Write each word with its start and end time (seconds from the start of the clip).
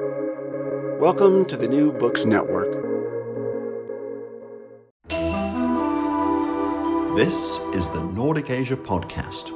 Welcome 0.00 1.44
to 1.44 1.56
the 1.56 1.68
New 1.68 1.92
Books 1.92 2.24
Network. 2.24 2.72
This 7.16 7.60
is 7.72 7.88
the 7.90 8.02
Nordic 8.12 8.50
Asia 8.50 8.76
Podcast. 8.76 9.52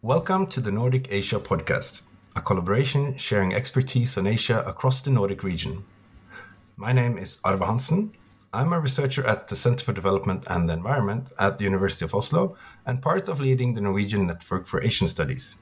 Welcome 0.00 0.46
to 0.46 0.60
the 0.60 0.70
Nordic 0.70 1.10
Asia 1.10 1.40
Podcast, 1.40 2.02
a 2.36 2.40
collaboration 2.40 3.16
sharing 3.16 3.52
expertise 3.52 4.16
on 4.16 4.28
Asia 4.28 4.62
across 4.64 5.02
the 5.02 5.10
Nordic 5.10 5.42
region. 5.42 5.84
My 6.76 6.92
name 6.92 7.18
is 7.18 7.40
Arve 7.42 7.62
Hansen. 7.62 8.12
I'm 8.52 8.72
a 8.72 8.80
researcher 8.80 9.24
at 9.24 9.46
the 9.46 9.54
Center 9.54 9.84
for 9.84 9.92
Development 9.92 10.44
and 10.48 10.68
the 10.68 10.72
Environment 10.72 11.28
at 11.38 11.58
the 11.58 11.64
University 11.64 12.04
of 12.04 12.12
Oslo 12.12 12.56
and 12.84 13.00
part 13.00 13.28
of 13.28 13.38
leading 13.38 13.74
the 13.74 13.80
Norwegian 13.80 14.26
Network 14.26 14.66
for 14.66 14.82
Asian 14.82 15.06
Studies. 15.06 15.58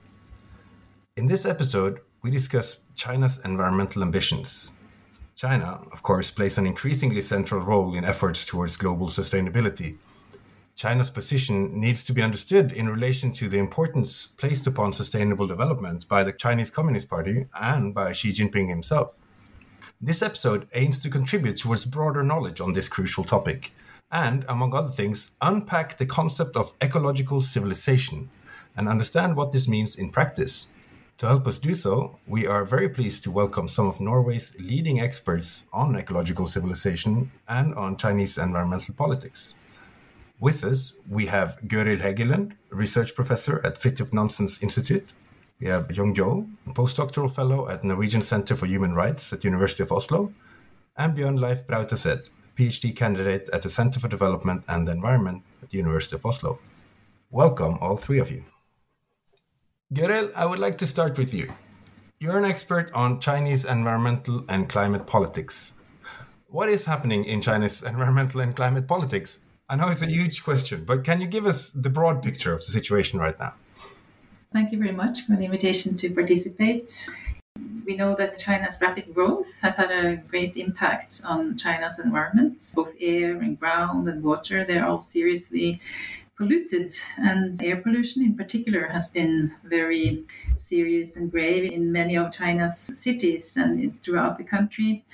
In 1.14 1.26
this 1.26 1.44
episode, 1.44 2.00
we 2.22 2.30
discuss 2.30 2.84
China's 2.94 3.40
environmental 3.44 4.02
ambitions. 4.02 4.72
China, 5.36 5.82
of 5.92 6.02
course, 6.02 6.30
plays 6.30 6.56
an 6.56 6.64
increasingly 6.64 7.20
central 7.20 7.60
role 7.60 7.94
in 7.94 8.06
efforts 8.06 8.46
towards 8.46 8.78
global 8.78 9.08
sustainability. 9.08 9.98
China's 10.74 11.10
position 11.10 11.78
needs 11.78 12.02
to 12.04 12.14
be 12.14 12.22
understood 12.22 12.72
in 12.72 12.88
relation 12.88 13.32
to 13.32 13.50
the 13.50 13.58
importance 13.58 14.28
placed 14.28 14.66
upon 14.66 14.94
sustainable 14.94 15.46
development 15.46 16.08
by 16.08 16.24
the 16.24 16.32
Chinese 16.32 16.70
Communist 16.70 17.10
Party 17.10 17.48
and 17.60 17.92
by 17.92 18.12
Xi 18.12 18.30
Jinping 18.32 18.70
himself. 18.70 19.14
This 20.00 20.22
episode 20.22 20.68
aims 20.74 21.00
to 21.00 21.10
contribute 21.10 21.56
towards 21.56 21.84
broader 21.84 22.22
knowledge 22.22 22.60
on 22.60 22.72
this 22.72 22.88
crucial 22.88 23.24
topic 23.24 23.72
and, 24.12 24.44
among 24.48 24.72
other 24.72 24.92
things, 24.92 25.32
unpack 25.42 25.98
the 25.98 26.06
concept 26.06 26.56
of 26.56 26.72
ecological 26.80 27.40
civilization 27.40 28.30
and 28.76 28.88
understand 28.88 29.34
what 29.34 29.50
this 29.50 29.66
means 29.66 29.96
in 29.96 30.10
practice. 30.10 30.68
To 31.16 31.26
help 31.26 31.48
us 31.48 31.58
do 31.58 31.74
so, 31.74 32.16
we 32.28 32.46
are 32.46 32.64
very 32.64 32.88
pleased 32.88 33.24
to 33.24 33.32
welcome 33.32 33.66
some 33.66 33.88
of 33.88 34.00
Norway's 34.00 34.54
leading 34.60 35.00
experts 35.00 35.66
on 35.72 35.96
ecological 35.96 36.46
civilization 36.46 37.32
and 37.48 37.74
on 37.74 37.96
Chinese 37.96 38.38
environmental 38.38 38.94
politics. 38.94 39.56
With 40.38 40.62
us, 40.62 40.94
we 41.10 41.26
have 41.26 41.58
Gøril 41.66 41.98
Heggelund, 41.98 42.52
research 42.70 43.16
professor 43.16 43.60
at 43.66 43.80
Fridtjof 43.80 44.10
Nansens 44.10 44.62
Institute. 44.62 45.12
We 45.60 45.66
have 45.66 45.90
Yong 45.90 46.14
Zhou, 46.14 46.48
postdoctoral 46.68 47.34
fellow 47.34 47.68
at 47.68 47.82
Norwegian 47.82 48.22
Center 48.22 48.54
for 48.54 48.66
Human 48.66 48.94
Rights 48.94 49.32
at 49.32 49.42
University 49.42 49.82
of 49.82 49.90
Oslo, 49.90 50.32
and 50.96 51.16
Bjørn 51.16 51.36
Leif 51.36 51.66
Brautaset, 51.66 52.30
PhD 52.54 52.94
candidate 52.94 53.48
at 53.52 53.62
the 53.62 53.68
Center 53.68 53.98
for 53.98 54.06
Development 54.06 54.62
and 54.68 54.86
the 54.86 54.92
Environment 54.92 55.42
at 55.60 55.70
the 55.70 55.78
University 55.78 56.14
of 56.14 56.24
Oslo. 56.24 56.60
Welcome, 57.30 57.76
all 57.80 57.96
three 57.96 58.20
of 58.20 58.30
you. 58.30 58.44
Gøril, 59.92 60.30
I 60.36 60.46
would 60.46 60.60
like 60.60 60.78
to 60.78 60.86
start 60.86 61.18
with 61.18 61.34
you. 61.34 61.52
You're 62.20 62.38
an 62.38 62.44
expert 62.44 62.92
on 62.94 63.18
Chinese 63.18 63.64
environmental 63.64 64.44
and 64.48 64.68
climate 64.68 65.08
politics. 65.08 65.74
What 66.46 66.68
is 66.68 66.84
happening 66.84 67.24
in 67.24 67.40
China's 67.40 67.82
environmental 67.92 68.40
and 68.40 68.54
climate 68.54 68.86
politics? 68.86 69.40
I 69.68 69.74
know 69.74 69.88
it's 69.88 70.02
a 70.02 70.06
huge 70.06 70.44
question, 70.44 70.84
but 70.84 71.02
can 71.02 71.20
you 71.20 71.26
give 71.26 71.46
us 71.46 71.72
the 71.72 71.90
broad 71.90 72.22
picture 72.22 72.52
of 72.52 72.60
the 72.60 72.70
situation 72.70 73.18
right 73.18 73.38
now? 73.40 73.54
Thank 74.50 74.72
you 74.72 74.78
very 74.78 74.92
much 74.92 75.26
for 75.26 75.36
the 75.36 75.44
invitation 75.44 75.98
to 75.98 76.08
participate. 76.08 77.06
We 77.84 77.96
know 77.96 78.16
that 78.16 78.38
China's 78.38 78.80
rapid 78.80 79.12
growth 79.14 79.48
has 79.60 79.76
had 79.76 79.90
a 79.90 80.16
great 80.16 80.56
impact 80.56 81.20
on 81.22 81.58
China's 81.58 81.98
environment, 81.98 82.62
both 82.74 82.94
air 82.98 83.36
and 83.36 83.60
ground 83.60 84.08
and 84.08 84.22
water. 84.22 84.64
They're 84.64 84.86
all 84.86 85.02
seriously 85.02 85.82
polluted. 86.38 86.94
And 87.18 87.62
air 87.62 87.76
pollution, 87.76 88.22
in 88.22 88.36
particular, 88.36 88.86
has 88.86 89.10
been 89.10 89.52
very 89.64 90.24
serious 90.56 91.16
and 91.16 91.30
grave 91.30 91.70
in 91.70 91.92
many 91.92 92.16
of 92.16 92.32
China's 92.32 92.90
cities 92.94 93.54
and 93.54 94.02
throughout 94.02 94.38
the 94.38 94.44
country. 94.44 95.04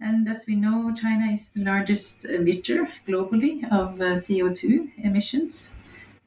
And 0.00 0.28
as 0.28 0.44
we 0.46 0.54
know, 0.54 0.94
China 0.94 1.32
is 1.32 1.48
the 1.48 1.64
largest 1.64 2.22
emitter 2.24 2.88
globally 3.08 3.64
of 3.72 4.00
uh, 4.00 4.14
CO2 4.14 4.92
emissions. 5.02 5.72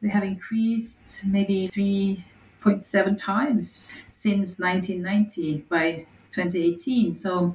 They 0.01 0.09
have 0.09 0.23
increased 0.23 1.21
maybe 1.25 1.69
3.7 1.73 3.17
times 3.17 3.91
since 4.11 4.59
1990 4.59 5.65
by 5.69 6.05
2018. 6.31 7.15
So 7.15 7.53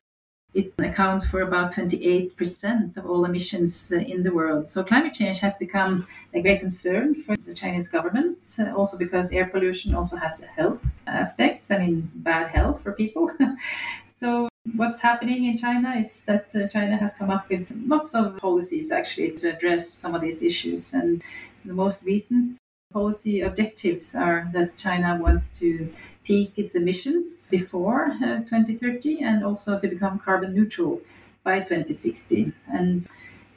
it 0.52 0.72
accounts 0.78 1.26
for 1.26 1.42
about 1.42 1.72
28% 1.72 2.96
of 2.96 3.06
all 3.06 3.24
emissions 3.24 3.92
in 3.92 4.22
the 4.22 4.32
world. 4.32 4.68
So 4.68 4.82
climate 4.82 5.14
change 5.14 5.38
has 5.40 5.56
become 5.56 6.06
a 6.34 6.42
great 6.42 6.60
concern 6.60 7.22
for 7.22 7.36
the 7.36 7.54
Chinese 7.54 7.88
government, 7.88 8.38
also 8.76 8.98
because 8.98 9.32
air 9.32 9.46
pollution 9.46 9.94
also 9.94 10.16
has 10.16 10.40
health 10.40 10.84
aspects, 11.06 11.70
I 11.70 11.78
mean, 11.78 12.10
bad 12.16 12.48
health 12.48 12.82
for 12.82 12.92
people. 12.92 13.30
so 14.08 14.48
what's 14.74 15.00
happening 15.00 15.44
in 15.44 15.56
China 15.56 15.94
is 15.96 16.22
that 16.24 16.54
uh, 16.54 16.66
China 16.68 16.96
has 16.96 17.14
come 17.14 17.30
up 17.30 17.48
with 17.48 17.70
lots 17.86 18.14
of 18.14 18.36
policies 18.38 18.90
actually 18.90 19.30
to 19.32 19.54
address 19.54 19.88
some 19.88 20.14
of 20.14 20.20
these 20.20 20.42
issues. 20.42 20.92
And 20.94 21.22
the 21.65 21.72
most 21.72 22.04
recent 22.04 22.59
policy 22.93 23.41
objectives 23.43 24.15
are 24.15 24.48
that 24.53 24.76
China 24.76 25.16
wants 25.21 25.50
to 25.60 25.93
peak 26.25 26.53
its 26.56 26.75
emissions 26.75 27.48
before 27.50 28.12
uh, 28.22 28.38
2030 28.41 29.22
and 29.22 29.44
also 29.44 29.78
to 29.78 29.88
become 29.88 30.19
carbon 30.19 30.54
neutral 30.54 31.00
by 31.44 31.60
2060. 31.60 32.53
And 32.72 33.06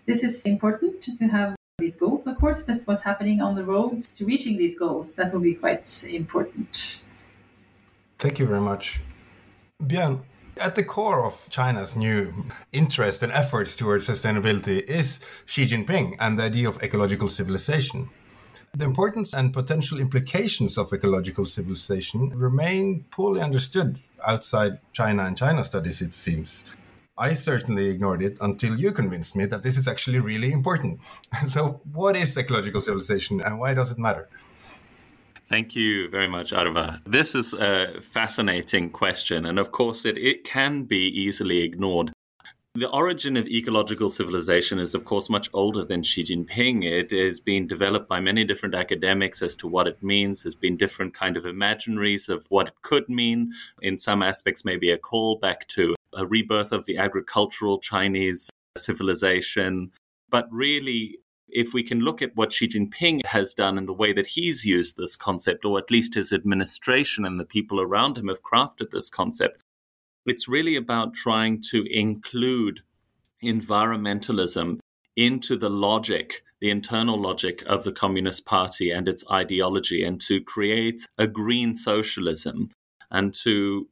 this 0.06 0.24
is 0.24 0.46
important 0.46 1.02
to 1.02 1.28
have 1.28 1.56
these 1.80 1.96
goals, 1.96 2.28
of 2.28 2.38
course, 2.38 2.62
but 2.62 2.81
what's 2.86 3.02
happening 3.02 3.41
on 3.41 3.56
the 3.56 3.64
roads 3.64 4.14
to 4.14 4.25
reaching 4.25 4.58
these 4.58 4.78
goals, 4.78 5.16
that 5.16 5.34
will 5.34 5.41
be 5.41 5.56
quite 5.56 6.03
important. 6.03 7.00
Thank 8.20 8.40
you 8.40 8.46
very 8.46 8.62
much. 8.62 9.00
Bjørn, 9.81 10.20
at 10.59 10.75
the 10.75 10.84
core 10.84 11.25
of 11.25 11.47
China's 11.50 11.96
new 11.96 12.46
interest 12.72 13.24
and 13.24 13.31
efforts 13.31 13.75
towards 13.75 14.08
sustainability 14.08 14.81
is 14.84 15.22
Xi 15.46 15.66
Jinping 15.66 16.16
and 16.19 16.38
the 16.38 16.44
idea 16.44 16.69
of 16.69 16.81
ecological 16.84 17.30
civilization. 17.30 18.09
The 18.75 18.86
importance 18.86 19.34
and 19.34 19.53
potential 19.53 20.00
implications 20.00 20.78
of 20.78 20.91
ecological 20.91 21.46
civilization 21.46 22.30
remain 22.30 23.06
poorly 23.12 23.41
understood 23.41 24.00
outside 24.25 24.80
China 24.94 25.25
and 25.25 25.38
China 25.38 25.64
studies, 25.64 26.02
it 26.02 26.14
seems. 26.14 26.75
I 27.16 27.34
certainly 27.34 27.90
ignored 27.90 28.24
it 28.24 28.40
until 28.41 28.80
you 28.80 28.91
convinced 28.91 29.35
me 29.35 29.46
that 29.46 29.62
this 29.62 29.78
is 29.78 29.88
actually 29.88 30.20
really 30.20 30.52
important. 30.52 31.02
so, 31.47 31.81
what 31.91 32.16
is 32.16 32.35
ecological 32.35 32.81
civilization 32.81 33.41
and 33.41 33.59
why 33.59 33.75
does 33.75 33.91
it 33.91 34.00
matter? 34.00 34.28
Thank 35.47 35.75
you 35.75 36.09
very 36.09 36.27
much, 36.27 36.53
Arve. 36.53 37.01
This 37.05 37.35
is 37.35 37.53
a 37.53 38.01
fascinating 38.01 38.89
question, 38.89 39.45
and 39.45 39.59
of 39.59 39.71
course, 39.71 40.05
it, 40.05 40.17
it 40.17 40.43
can 40.43 40.83
be 40.83 41.07
easily 41.07 41.61
ignored. 41.61 42.11
The 42.75 42.89
origin 42.89 43.37
of 43.37 43.45
ecological 43.47 44.09
civilization 44.09 44.79
is, 44.79 44.95
of 44.95 45.05
course, 45.05 45.29
much 45.29 45.47
older 45.53 45.85
than 45.85 46.01
Xi 46.01 46.23
Jinping. 46.23 46.83
It 46.83 47.11
has 47.11 47.39
been 47.39 47.67
developed 47.67 48.09
by 48.09 48.19
many 48.19 48.43
different 48.45 48.73
academics 48.73 49.43
as 49.43 49.55
to 49.57 49.67
what 49.67 49.87
it 49.87 50.01
means. 50.01 50.41
There's 50.41 50.55
been 50.55 50.75
different 50.75 51.13
kind 51.13 51.37
of 51.37 51.43
imaginaries 51.43 52.29
of 52.29 52.47
what 52.49 52.69
it 52.69 52.81
could 52.81 53.07
mean. 53.09 53.51
In 53.83 53.99
some 53.99 54.23
aspects, 54.23 54.65
maybe 54.65 54.89
a 54.89 54.97
call 54.97 55.35
back 55.35 55.67
to 55.67 55.93
a 56.13 56.25
rebirth 56.25 56.71
of 56.71 56.85
the 56.85 56.97
agricultural 56.97 57.77
Chinese 57.77 58.49
civilization. 58.75 59.91
But 60.31 60.47
really, 60.51 61.19
if 61.53 61.74
we 61.74 61.84
can 61.84 62.00
look 62.00 62.22
at 62.22 62.36
what 62.36 62.52
Xi 62.52 62.68
Jinping 62.68 63.25
has 63.28 63.53
done 63.53 63.78
and 63.78 63.88
the 63.88 63.94
way 63.94 64.12
that 64.14 64.28
he's 64.28 64.66
used 64.66 64.97
this 64.97 65.16
concept, 65.16 65.66
or 65.66 65.78
at 65.78 65.91
least 65.91 66.16
his 66.16 66.34
administration 66.34 67.25
and 67.25 67.40
the 67.40 67.46
people 67.46 67.80
around 67.80 68.18
him 68.18 68.28
have 68.28 68.41
crafted 68.41 68.90
this 68.90 69.09
concept, 69.09 69.62
it's 70.25 70.47
really 70.47 70.75
about 70.75 71.14
trying 71.14 71.62
to 71.72 71.86
include 71.91 72.81
environmentalism 73.44 74.80
into 75.16 75.56
the 75.56 75.69
logic, 75.69 76.44
the 76.59 76.69
internal 76.69 77.19
logic 77.19 77.64
of 77.68 77.84
the 77.84 77.91
Communist 77.91 78.46
Party 78.46 78.90
and 78.90 79.08
its 79.08 79.24
ideology, 79.30 80.03
and 80.03 80.20
to 80.22 80.41
create 80.41 81.08
a 81.18 81.28
green 81.28 81.75
socialism 81.75 82.70
and 83.11 83.34
to 83.34 83.88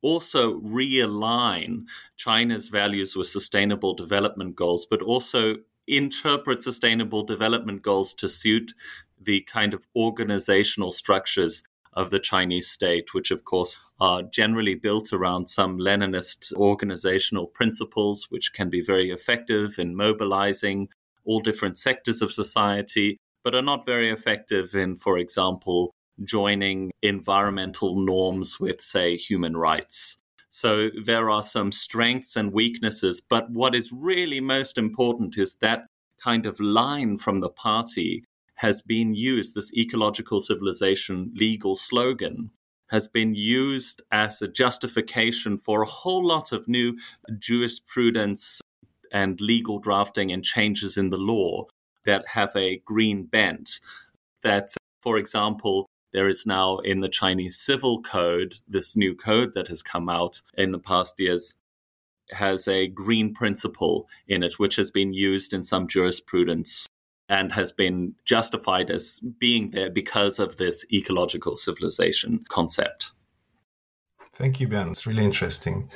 also 0.00 0.60
realign 0.60 1.84
China's 2.16 2.68
values 2.68 3.16
with 3.16 3.26
sustainable 3.26 3.94
development 3.94 4.54
goals, 4.54 4.86
but 4.86 5.02
also 5.02 5.56
interpret 5.86 6.62
sustainable 6.62 7.22
development 7.22 7.82
goals 7.82 8.14
to 8.14 8.28
suit 8.28 8.74
the 9.20 9.40
kind 9.42 9.74
of 9.74 9.86
organizational 9.96 10.92
structures 10.92 11.62
of 11.92 12.10
the 12.10 12.18
Chinese 12.18 12.68
state, 12.68 13.14
which 13.14 13.30
of 13.30 13.44
course 13.44 13.76
are 14.00 14.22
generally 14.22 14.74
built 14.74 15.12
around 15.12 15.48
some 15.48 15.78
Leninist 15.78 16.52
organizational 16.54 17.46
principles, 17.46 18.26
which 18.30 18.52
can 18.52 18.68
be 18.68 18.82
very 18.82 19.10
effective 19.10 19.78
in 19.78 19.96
mobilizing 19.96 20.88
all 21.24 21.40
different 21.40 21.78
sectors 21.78 22.20
of 22.20 22.32
society, 22.32 23.18
but 23.42 23.54
are 23.54 23.62
not 23.62 23.86
very 23.86 24.10
effective 24.10 24.74
in, 24.74 24.96
for 24.96 25.18
example, 25.18 25.94
joining 26.22 26.90
environmental 27.02 27.94
norms 27.94 28.58
with, 28.60 28.80
say, 28.80 29.16
human 29.16 29.56
rights. 29.56 30.18
So 30.56 30.88
there 30.90 31.30
are 31.30 31.42
some 31.42 31.72
strengths 31.72 32.36
and 32.36 32.52
weaknesses, 32.52 33.20
but 33.20 33.50
what 33.50 33.74
is 33.74 33.90
really 33.92 34.38
most 34.38 34.78
important 34.78 35.36
is 35.36 35.56
that 35.56 35.86
kind 36.22 36.46
of 36.46 36.60
line 36.60 37.18
from 37.18 37.40
the 37.40 37.48
party 37.48 38.22
has 38.58 38.80
been 38.80 39.16
used, 39.16 39.56
this 39.56 39.72
ecological 39.74 40.38
civilization 40.38 41.32
legal 41.34 41.74
slogan, 41.74 42.52
has 42.90 43.08
been 43.08 43.34
used 43.34 44.00
as 44.12 44.40
a 44.40 44.46
justification 44.46 45.58
for 45.58 45.82
a 45.82 45.88
whole 45.88 46.24
lot 46.24 46.52
of 46.52 46.68
new 46.68 46.96
jurisprudence 47.36 48.60
and 49.10 49.40
legal 49.40 49.80
drafting 49.80 50.30
and 50.30 50.44
changes 50.44 50.96
in 50.96 51.10
the 51.10 51.18
law 51.18 51.66
that 52.04 52.28
have 52.28 52.54
a 52.54 52.80
green 52.84 53.24
bent. 53.24 53.80
That, 54.44 54.72
for 55.02 55.18
example, 55.18 55.88
there 56.14 56.28
is 56.28 56.46
now 56.46 56.78
in 56.78 57.00
the 57.00 57.08
Chinese 57.08 57.58
civil 57.58 58.00
code, 58.00 58.54
this 58.66 58.96
new 58.96 59.14
code 59.14 59.52
that 59.54 59.68
has 59.68 59.82
come 59.82 60.08
out 60.08 60.40
in 60.56 60.70
the 60.70 60.78
past 60.78 61.18
years, 61.18 61.54
has 62.30 62.66
a 62.68 62.86
green 62.86 63.34
principle 63.34 64.08
in 64.26 64.42
it, 64.42 64.58
which 64.58 64.76
has 64.76 64.90
been 64.90 65.12
used 65.12 65.52
in 65.52 65.62
some 65.62 65.86
jurisprudence 65.86 66.86
and 67.28 67.52
has 67.52 67.72
been 67.72 68.14
justified 68.24 68.90
as 68.90 69.20
being 69.38 69.72
there 69.72 69.90
because 69.90 70.38
of 70.38 70.56
this 70.56 70.86
ecological 70.92 71.56
civilization 71.56 72.44
concept. 72.48 73.10
Thank 74.34 74.60
you, 74.60 74.68
Bjørn. 74.68 74.90
It's 74.90 75.06
really 75.06 75.24
interesting. 75.24 75.90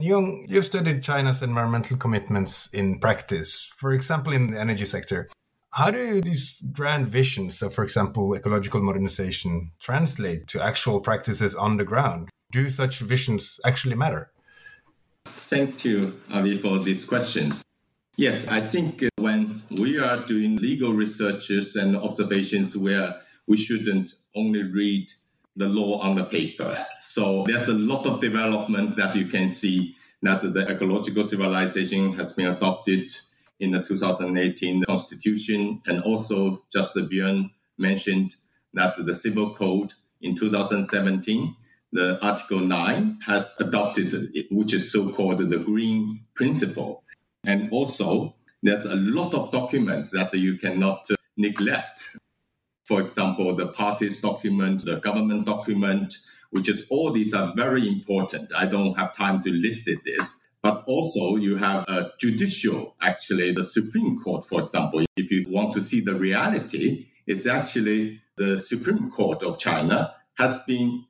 Yong, 0.00 0.44
you've 0.48 0.64
studied 0.64 1.02
China's 1.02 1.42
environmental 1.42 1.96
commitments 1.96 2.68
in 2.72 2.98
practice, 2.98 3.70
for 3.76 3.92
example, 3.92 4.32
in 4.32 4.50
the 4.50 4.60
energy 4.60 4.84
sector. 4.84 5.28
How 5.74 5.90
do 5.90 6.20
these 6.20 6.62
grand 6.70 7.08
visions 7.08 7.60
of, 7.60 7.74
for 7.74 7.82
example, 7.82 8.32
ecological 8.32 8.80
modernization 8.80 9.72
translate 9.80 10.46
to 10.48 10.62
actual 10.62 11.00
practices 11.00 11.56
on 11.56 11.78
the 11.78 11.84
ground? 11.84 12.30
Do 12.52 12.68
such 12.68 13.00
visions 13.00 13.58
actually 13.64 13.96
matter? 13.96 14.30
Thank 15.24 15.84
you, 15.84 16.20
Arve, 16.32 16.60
for 16.60 16.78
these 16.78 17.04
questions. 17.04 17.64
Yes, 18.16 18.46
I 18.46 18.60
think 18.60 19.02
uh, 19.02 19.08
when 19.18 19.64
we 19.68 19.98
are 19.98 20.24
doing 20.24 20.58
legal 20.58 20.92
researches 20.92 21.74
and 21.74 21.96
observations 21.96 22.76
where 22.76 23.16
we 23.48 23.56
shouldn't 23.56 24.10
only 24.36 24.62
read 24.62 25.10
the 25.56 25.66
law 25.66 25.98
on 25.98 26.14
the 26.14 26.24
paper. 26.24 26.86
So 27.00 27.42
there's 27.48 27.66
a 27.66 27.74
lot 27.74 28.06
of 28.06 28.20
development 28.20 28.94
that 28.94 29.16
you 29.16 29.26
can 29.26 29.48
see 29.48 29.96
that 30.22 30.40
the 30.40 30.70
ecological 30.70 31.24
civilization 31.24 32.12
has 32.12 32.32
been 32.32 32.46
adopted 32.46 33.10
in 33.60 33.70
the 33.70 33.82
2018 33.82 34.84
constitution 34.84 35.80
and 35.86 36.02
also 36.02 36.58
just 36.72 36.96
Björn 36.96 37.50
mentioned 37.78 38.34
that 38.74 38.94
the 39.04 39.14
civil 39.14 39.54
code 39.54 39.94
in 40.20 40.34
2017 40.34 41.54
the 41.92 42.18
article 42.24 42.58
9 42.58 43.18
has 43.24 43.56
adopted 43.60 44.12
which 44.50 44.74
is 44.74 44.90
so-called 44.90 45.38
the 45.38 45.58
green 45.58 46.20
principle 46.34 47.04
and 47.44 47.70
also 47.70 48.34
there's 48.64 48.86
a 48.86 48.96
lot 48.96 49.34
of 49.34 49.52
documents 49.52 50.10
that 50.12 50.32
you 50.32 50.56
cannot 50.56 51.06
uh, 51.10 51.16
neglect. 51.36 52.16
For 52.86 53.00
example, 53.00 53.54
the 53.54 53.68
parties 53.68 54.22
document, 54.22 54.84
the 54.86 54.96
government 55.00 55.44
document, 55.44 56.14
which 56.50 56.70
is 56.70 56.86
all 56.88 57.10
these 57.12 57.34
are 57.34 57.52
very 57.54 57.86
important. 57.86 58.52
I 58.56 58.64
don't 58.64 58.94
have 58.94 59.14
time 59.14 59.42
to 59.42 59.50
list 59.50 59.86
it 59.86 59.98
this. 60.04 60.48
But 60.64 60.82
also 60.86 61.36
you 61.36 61.56
have 61.56 61.84
a 61.88 62.10
judicial, 62.18 62.96
actually 63.02 63.52
the 63.52 63.62
Supreme 63.62 64.16
Court, 64.16 64.46
for 64.46 64.62
example, 64.62 65.04
if 65.14 65.30
you 65.30 65.42
want 65.50 65.74
to 65.74 65.82
see 65.82 66.00
the 66.00 66.14
reality, 66.14 67.06
it's 67.26 67.46
actually 67.46 68.22
the 68.38 68.56
Supreme 68.56 69.10
Court 69.10 69.42
of 69.42 69.58
China 69.58 70.14
has 70.38 70.62
been 70.66 71.04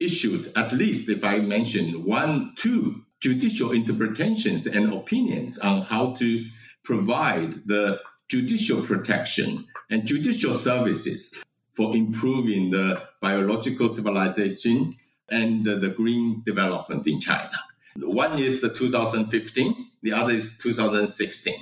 issued, 0.00 0.52
at 0.56 0.72
least 0.72 1.08
if 1.08 1.22
I 1.22 1.38
mention 1.38 2.04
one, 2.04 2.52
two 2.56 3.04
judicial 3.20 3.70
interpretations 3.70 4.66
and 4.66 4.92
opinions 4.92 5.56
on 5.60 5.82
how 5.82 6.14
to 6.14 6.44
provide 6.82 7.52
the 7.66 8.00
judicial 8.28 8.82
protection 8.82 9.68
and 9.88 10.04
judicial 10.04 10.52
services 10.52 11.44
for 11.74 11.94
improving 11.94 12.72
the 12.72 13.00
biological 13.20 13.88
civilization 13.88 14.96
and 15.28 15.64
the 15.64 15.94
green 15.96 16.42
development 16.44 17.06
in 17.06 17.20
China. 17.20 17.52
One 17.96 18.38
is 18.38 18.60
the 18.60 18.70
2015, 18.70 19.86
the 20.02 20.12
other 20.12 20.32
is 20.32 20.58
2016. 20.58 21.54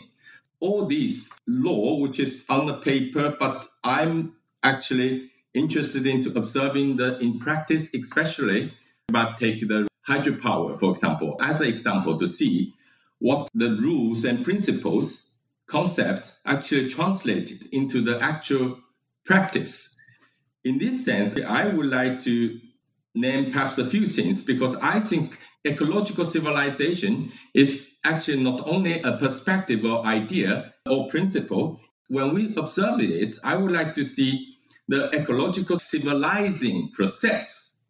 All 0.60 0.86
these 0.86 1.32
law, 1.46 1.98
which 1.98 2.18
is 2.18 2.44
on 2.48 2.66
the 2.66 2.74
paper, 2.74 3.36
but 3.38 3.66
I'm 3.84 4.34
actually 4.62 5.30
interested 5.54 6.06
in 6.06 6.26
observing 6.36 6.96
the 6.96 7.18
in 7.18 7.38
practice, 7.38 7.94
especially 7.94 8.72
about 9.08 9.38
take 9.38 9.66
the 9.66 9.88
hydropower, 10.06 10.78
for 10.78 10.90
example, 10.90 11.36
as 11.40 11.60
an 11.60 11.68
example 11.68 12.18
to 12.18 12.26
see 12.26 12.74
what 13.18 13.48
the 13.54 13.70
rules 13.70 14.24
and 14.24 14.44
principles, 14.44 15.36
concepts 15.66 16.40
actually 16.46 16.88
translated 16.88 17.66
into 17.72 18.00
the 18.00 18.20
actual 18.22 18.78
practice. 19.24 19.94
In 20.64 20.78
this 20.78 21.04
sense, 21.04 21.38
I 21.40 21.66
would 21.66 21.86
like 21.86 22.20
to 22.20 22.58
name 23.14 23.52
perhaps 23.52 23.78
a 23.78 23.86
few 23.86 24.06
things 24.06 24.42
because 24.42 24.76
I 24.76 25.00
think 25.00 25.38
ecological 25.64 26.24
civilization 26.24 27.32
is 27.54 27.96
actually 28.04 28.42
not 28.42 28.66
only 28.66 29.02
a 29.02 29.16
perspective 29.16 29.84
or 29.84 30.04
idea 30.04 30.74
or 30.86 31.08
principle. 31.08 31.80
When 32.08 32.34
we 32.34 32.54
observe 32.56 33.00
it, 33.00 33.34
I 33.44 33.56
would 33.56 33.72
like 33.72 33.92
to 33.94 34.04
see 34.04 34.56
the 34.88 35.10
ecological 35.14 35.78
civilizing 35.78 36.90
process 36.92 37.80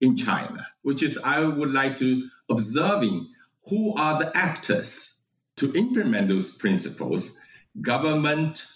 in 0.00 0.16
China, 0.16 0.66
which 0.82 1.02
is 1.02 1.18
I 1.18 1.40
would 1.40 1.72
like 1.72 1.96
to 1.98 2.28
observing 2.50 3.28
who 3.68 3.94
are 3.94 4.18
the 4.18 4.36
actors 4.36 5.22
to 5.56 5.72
implement 5.74 6.28
those 6.28 6.52
principles. 6.56 7.40
Government, 7.80 8.66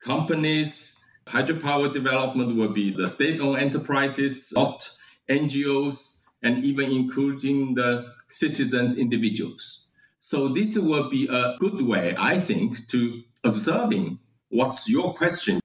companies, 0.00 1.04
hydropower 1.26 1.92
development 1.92 2.56
will 2.56 2.72
be 2.72 2.92
the 2.92 3.08
state-owned 3.08 3.58
enterprises, 3.58 4.52
not 4.54 4.88
NGOs, 5.28 6.15
and 6.42 6.64
even 6.64 6.90
including 6.90 7.74
the 7.74 8.12
citizens, 8.28 8.98
individuals. 8.98 9.90
So 10.20 10.48
this 10.48 10.76
will 10.78 11.08
be 11.10 11.28
a 11.28 11.56
good 11.58 11.82
way, 11.82 12.14
I 12.18 12.38
think, 12.38 12.88
to 12.88 13.22
observing 13.44 14.18
what's 14.48 14.88
your 14.88 15.14
question, 15.14 15.60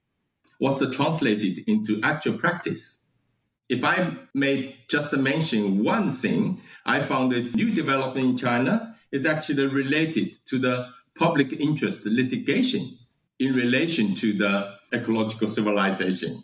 what's 0.59 0.79
the 0.79 0.91
translated 0.91 1.59
into 1.67 1.99
actual 2.03 2.37
practice 2.37 3.01
if 3.71 3.85
I 3.85 4.17
may 4.33 4.75
just 4.89 5.15
mention 5.15 5.81
one 5.81 6.09
thing, 6.09 6.59
I 6.85 6.99
found 6.99 7.31
this 7.31 7.55
new 7.55 7.73
development 7.73 8.25
in 8.25 8.37
China 8.37 8.97
is 9.13 9.25
actually 9.25 9.65
related 9.67 10.35
to 10.47 10.59
the 10.59 10.89
public 11.15 11.53
interest 11.53 12.05
litigation 12.05 12.85
in 13.39 13.53
relation 13.53 14.13
to 14.15 14.33
the 14.33 14.75
ecological 14.93 15.47
civilization. 15.47 16.43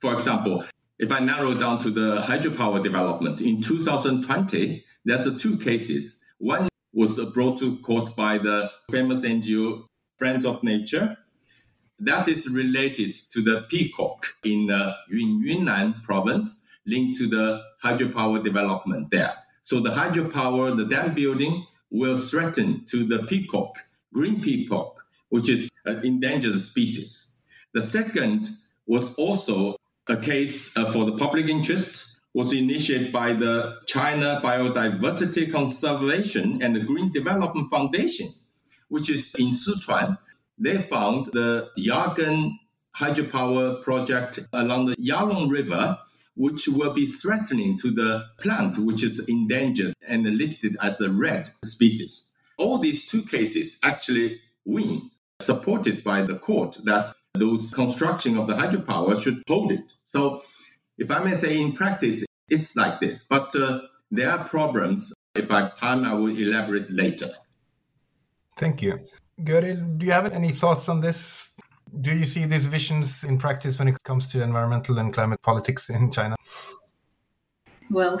For 0.00 0.14
example, 0.14 0.64
if 1.02 1.10
I 1.10 1.18
narrow 1.18 1.52
down 1.52 1.80
to 1.80 1.90
the 1.90 2.22
hydropower 2.22 2.80
development 2.80 3.40
in 3.40 3.60
2020, 3.60 4.84
there's 5.04 5.36
two 5.42 5.58
cases. 5.58 6.24
One 6.38 6.68
was 6.94 7.18
brought 7.32 7.58
to 7.58 7.76
court 7.78 8.14
by 8.14 8.38
the 8.38 8.70
famous 8.88 9.24
NGO 9.24 9.84
Friends 10.16 10.46
of 10.46 10.62
Nature. 10.62 11.16
That 11.98 12.28
is 12.28 12.48
related 12.48 13.16
to 13.32 13.42
the 13.42 13.66
peacock 13.68 14.26
in 14.44 14.70
uh, 14.70 14.94
Yunnan 15.10 15.94
province 16.04 16.68
linked 16.86 17.18
to 17.18 17.28
the 17.28 17.62
hydropower 17.82 18.42
development 18.42 19.10
there. 19.10 19.32
So 19.62 19.80
the 19.80 19.90
hydropower, 19.90 20.76
the 20.76 20.84
dam 20.84 21.14
building 21.14 21.66
will 21.90 22.16
threaten 22.16 22.84
to 22.86 23.04
the 23.04 23.24
peacock, 23.24 23.74
green 24.14 24.40
peacock, 24.40 25.04
which 25.30 25.48
is 25.48 25.68
an 25.84 26.06
endangered 26.06 26.60
species. 26.60 27.36
The 27.74 27.82
second 27.82 28.48
was 28.86 29.14
also 29.14 29.76
a 30.12 30.16
case 30.16 30.76
uh, 30.76 30.84
for 30.92 31.04
the 31.04 31.16
public 31.16 31.48
interest 31.48 32.24
was 32.34 32.52
initiated 32.52 33.12
by 33.12 33.32
the 33.32 33.78
China 33.86 34.40
Biodiversity 34.42 35.50
Conservation 35.50 36.62
and 36.62 36.76
the 36.76 36.80
Green 36.80 37.10
Development 37.12 37.70
Foundation, 37.70 38.28
which 38.88 39.08
is 39.10 39.34
in 39.38 39.48
Sichuan. 39.48 40.18
They 40.58 40.78
found 40.78 41.26
the 41.26 41.70
Yagan 41.78 42.58
hydropower 42.94 43.82
project 43.82 44.40
along 44.52 44.86
the 44.86 44.96
Yalong 44.96 45.50
River 45.50 45.98
which 46.34 46.66
will 46.66 46.92
be 46.92 47.06
threatening 47.06 47.78
to 47.78 47.90
the 47.90 48.24
plant, 48.40 48.78
which 48.78 49.04
is 49.04 49.28
endangered 49.28 49.94
and 50.06 50.24
listed 50.38 50.76
as 50.80 51.00
a 51.00 51.10
red 51.10 51.46
species. 51.64 52.34
All 52.56 52.78
these 52.78 53.06
two 53.06 53.22
cases 53.22 53.78
actually 53.84 54.40
win, 54.64 55.10
supported 55.40 56.02
by 56.02 56.22
the 56.22 56.36
court 56.38 56.78
that 56.84 57.14
those 57.34 57.72
construction 57.72 58.36
of 58.36 58.46
the 58.46 58.54
hydropower 58.54 59.20
should 59.20 59.42
hold 59.48 59.72
it. 59.72 59.94
So, 60.04 60.42
if 60.98 61.10
I 61.10 61.18
may 61.24 61.34
say, 61.34 61.60
in 61.60 61.72
practice, 61.72 62.24
it's 62.48 62.76
like 62.76 63.00
this, 63.00 63.24
but 63.24 63.54
uh, 63.56 63.80
there 64.10 64.30
are 64.30 64.44
problems. 64.44 65.12
If 65.34 65.50
I 65.50 65.60
have 65.62 65.76
time, 65.78 66.04
I 66.04 66.12
will 66.12 66.36
elaborate 66.36 66.90
later. 66.90 67.28
Thank 68.58 68.82
you. 68.82 69.00
Göril, 69.40 69.98
do 69.98 70.06
you 70.06 70.12
have 70.12 70.30
any 70.32 70.50
thoughts 70.50 70.88
on 70.88 71.00
this? 71.00 71.50
Do 72.00 72.14
you 72.14 72.24
see 72.24 72.44
these 72.44 72.66
visions 72.66 73.24
in 73.24 73.38
practice 73.38 73.78
when 73.78 73.88
it 73.88 74.02
comes 74.04 74.26
to 74.28 74.42
environmental 74.42 74.98
and 74.98 75.12
climate 75.12 75.40
politics 75.42 75.88
in 75.88 76.10
China? 76.10 76.36
Well, 77.90 78.20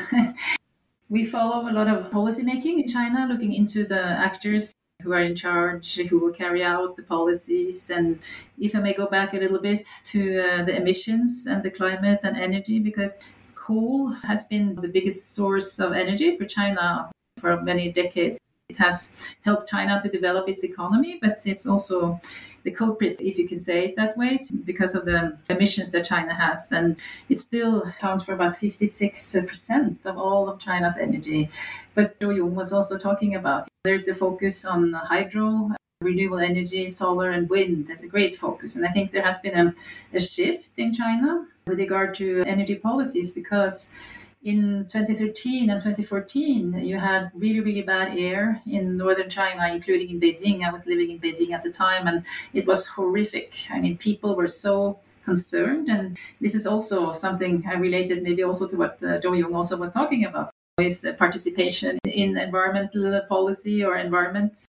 we 1.10 1.24
follow 1.26 1.68
a 1.68 1.72
lot 1.72 1.88
of 1.88 2.10
policy 2.10 2.42
making 2.42 2.80
in 2.80 2.88
China, 2.88 3.26
looking 3.30 3.52
into 3.52 3.84
the 3.84 4.02
actors 4.02 4.72
who 5.02 5.12
are 5.12 5.20
in 5.22 5.36
charge, 5.36 5.94
who 6.08 6.18
will 6.18 6.32
carry 6.32 6.62
out 6.62 6.96
the 6.96 7.02
policies. 7.02 7.90
And 7.90 8.18
if 8.58 8.74
I 8.74 8.80
may 8.80 8.94
go 8.94 9.06
back 9.06 9.34
a 9.34 9.38
little 9.38 9.58
bit 9.58 9.86
to 10.04 10.40
uh, 10.40 10.64
the 10.64 10.76
emissions 10.76 11.46
and 11.46 11.62
the 11.62 11.70
climate 11.70 12.20
and 12.22 12.36
energy, 12.36 12.78
because 12.78 13.22
coal 13.54 14.08
has 14.22 14.44
been 14.44 14.74
the 14.74 14.88
biggest 14.88 15.34
source 15.34 15.78
of 15.78 15.92
energy 15.92 16.36
for 16.36 16.46
China 16.46 17.10
for 17.38 17.60
many 17.60 17.92
decades. 17.92 18.38
It 18.68 18.78
has 18.78 19.14
helped 19.42 19.68
China 19.68 20.00
to 20.02 20.08
develop 20.08 20.48
its 20.48 20.64
economy, 20.64 21.18
but 21.20 21.42
it's 21.44 21.66
also 21.66 22.20
the 22.64 22.70
culprit, 22.70 23.20
if 23.20 23.38
you 23.38 23.46
can 23.48 23.60
say 23.60 23.86
it 23.86 23.96
that 23.96 24.16
way, 24.16 24.40
because 24.64 24.94
of 24.94 25.04
the 25.04 25.36
emissions 25.50 25.90
that 25.92 26.06
China 26.06 26.34
has. 26.34 26.72
And 26.72 26.98
it 27.28 27.40
still 27.40 27.82
accounts 27.82 28.24
for 28.24 28.32
about 28.32 28.54
56% 28.54 30.06
of 30.06 30.16
all 30.16 30.48
of 30.48 30.60
China's 30.60 30.96
energy. 30.98 31.50
But 31.94 32.18
Zhou 32.20 32.36
Yong 32.36 32.54
was 32.54 32.72
also 32.72 32.96
talking 32.98 33.34
about 33.34 33.68
there's 33.84 34.06
a 34.06 34.14
focus 34.14 34.64
on 34.64 34.92
hydro, 34.92 35.70
renewable 36.00 36.38
energy, 36.38 36.88
solar, 36.88 37.30
and 37.30 37.48
wind. 37.50 37.88
That's 37.88 38.04
a 38.04 38.08
great 38.08 38.36
focus. 38.36 38.76
And 38.76 38.86
I 38.86 38.90
think 38.90 39.10
there 39.10 39.24
has 39.24 39.40
been 39.40 39.58
a, 39.58 39.74
a 40.16 40.20
shift 40.20 40.70
in 40.76 40.94
China 40.94 41.46
with 41.66 41.78
regard 41.78 42.14
to 42.18 42.44
energy 42.46 42.76
policies 42.76 43.32
because 43.32 43.90
in 44.44 44.86
2013 44.92 45.70
and 45.70 45.80
2014, 45.82 46.78
you 46.78 46.96
had 46.96 47.32
really, 47.34 47.58
really 47.58 47.82
bad 47.82 48.16
air 48.16 48.62
in 48.66 48.96
northern 48.96 49.28
China, 49.28 49.72
including 49.74 50.10
in 50.10 50.20
Beijing. 50.20 50.64
I 50.64 50.70
was 50.70 50.86
living 50.86 51.10
in 51.10 51.18
Beijing 51.18 51.50
at 51.50 51.64
the 51.64 51.70
time, 51.70 52.06
and 52.06 52.24
it 52.52 52.66
was 52.66 52.86
horrific. 52.86 53.52
I 53.68 53.80
mean, 53.80 53.98
people 53.98 54.36
were 54.36 54.48
so 54.48 55.00
concerned. 55.24 55.88
And 55.88 56.16
this 56.40 56.54
is 56.54 56.68
also 56.68 57.12
something 57.12 57.64
I 57.66 57.74
related 57.74 58.22
maybe 58.22 58.44
also 58.44 58.68
to 58.68 58.76
what 58.76 59.02
uh, 59.02 59.20
Zhou 59.20 59.36
Yong 59.38 59.54
also 59.54 59.76
was 59.76 59.92
talking 59.92 60.24
about 60.24 60.51
is 60.80 61.06
participation 61.18 61.98
in 62.04 62.36
environmental 62.36 63.20
policy 63.28 63.84
or 63.84 63.96
environment. 63.96 64.66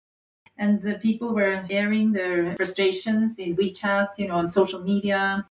And 0.59 0.85
uh, 0.87 0.99
people 0.99 1.35
were 1.35 1.65
airing 1.71 2.13
their 2.13 2.57
frustrations 2.57 3.39
in 3.39 3.57
WeChat, 3.57 4.19
you 4.19 4.29
know, 4.29 4.37
on 4.37 4.49
social 4.49 4.81
media, 4.81 5.47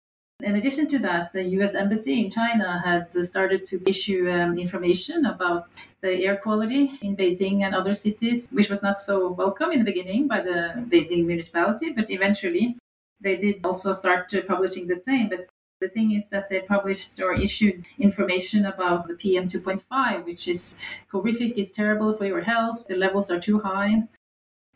in 0.42 0.56
addition 0.56 0.88
to 0.88 0.98
that, 1.00 1.32
the 1.32 1.42
US 1.58 1.74
Embassy 1.74 2.24
in 2.24 2.30
China 2.30 2.82
had 2.84 3.06
started 3.24 3.64
to 3.64 3.80
issue 3.88 4.28
um, 4.28 4.58
information 4.58 5.26
about 5.26 5.68
the 6.00 6.24
air 6.24 6.36
quality 6.36 6.98
in 7.02 7.16
Beijing 7.16 7.62
and 7.62 7.74
other 7.74 7.94
cities, 7.94 8.48
which 8.50 8.68
was 8.68 8.82
not 8.82 9.00
so 9.00 9.30
welcome 9.30 9.70
in 9.70 9.78
the 9.78 9.84
beginning 9.84 10.26
by 10.26 10.40
the 10.40 10.84
Beijing 10.90 11.26
municipality, 11.26 11.92
but 11.92 12.10
eventually 12.10 12.76
they 13.20 13.36
did 13.36 13.64
also 13.64 13.92
start 13.92 14.34
publishing 14.48 14.88
the 14.88 14.96
same. 14.96 15.28
But 15.28 15.46
the 15.82 15.88
thing 15.88 16.12
is 16.12 16.28
that 16.28 16.48
they 16.48 16.60
published 16.60 17.20
or 17.20 17.34
issued 17.34 17.84
information 17.98 18.64
about 18.64 19.08
the 19.08 19.14
PM 19.14 19.48
2.5, 19.48 20.24
which 20.24 20.48
is 20.48 20.74
horrific, 21.10 21.58
it's 21.58 21.72
terrible 21.72 22.16
for 22.16 22.24
your 22.24 22.42
health, 22.42 22.86
the 22.88 22.96
levels 22.96 23.30
are 23.30 23.40
too 23.40 23.58
high. 23.60 23.94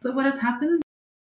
So, 0.02 0.12
what 0.12 0.26
has 0.26 0.40
happened? 0.40 0.82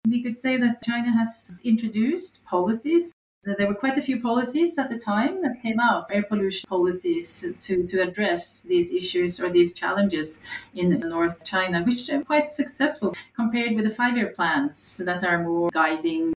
We 0.08 0.22
could 0.22 0.36
say 0.36 0.56
that 0.56 0.82
China 0.84 1.12
has 1.12 1.52
introduced 1.62 2.44
policies 2.44 3.12
there 3.44 3.66
were 3.66 3.74
quite 3.74 3.98
a 3.98 4.02
few 4.02 4.20
policies 4.20 4.78
at 4.78 4.88
the 4.88 4.96
time 4.96 5.42
that 5.42 5.60
came 5.60 5.80
out, 5.80 6.06
air 6.12 6.22
pollution 6.22 6.64
policies 6.68 7.44
to, 7.58 7.86
to 7.88 8.00
address 8.00 8.60
these 8.60 8.92
issues 8.92 9.40
or 9.40 9.50
these 9.50 9.74
challenges 9.74 10.40
in 10.74 10.90
North 11.00 11.44
China, 11.44 11.82
which 11.82 12.08
are 12.08 12.22
quite 12.22 12.52
successful 12.52 13.12
compared 13.34 13.74
with 13.74 13.84
the 13.84 13.90
five 13.90 14.16
year 14.16 14.28
plans 14.28 14.98
that 14.98 15.24
are 15.24 15.42
more 15.42 15.70
guiding. 15.72 16.32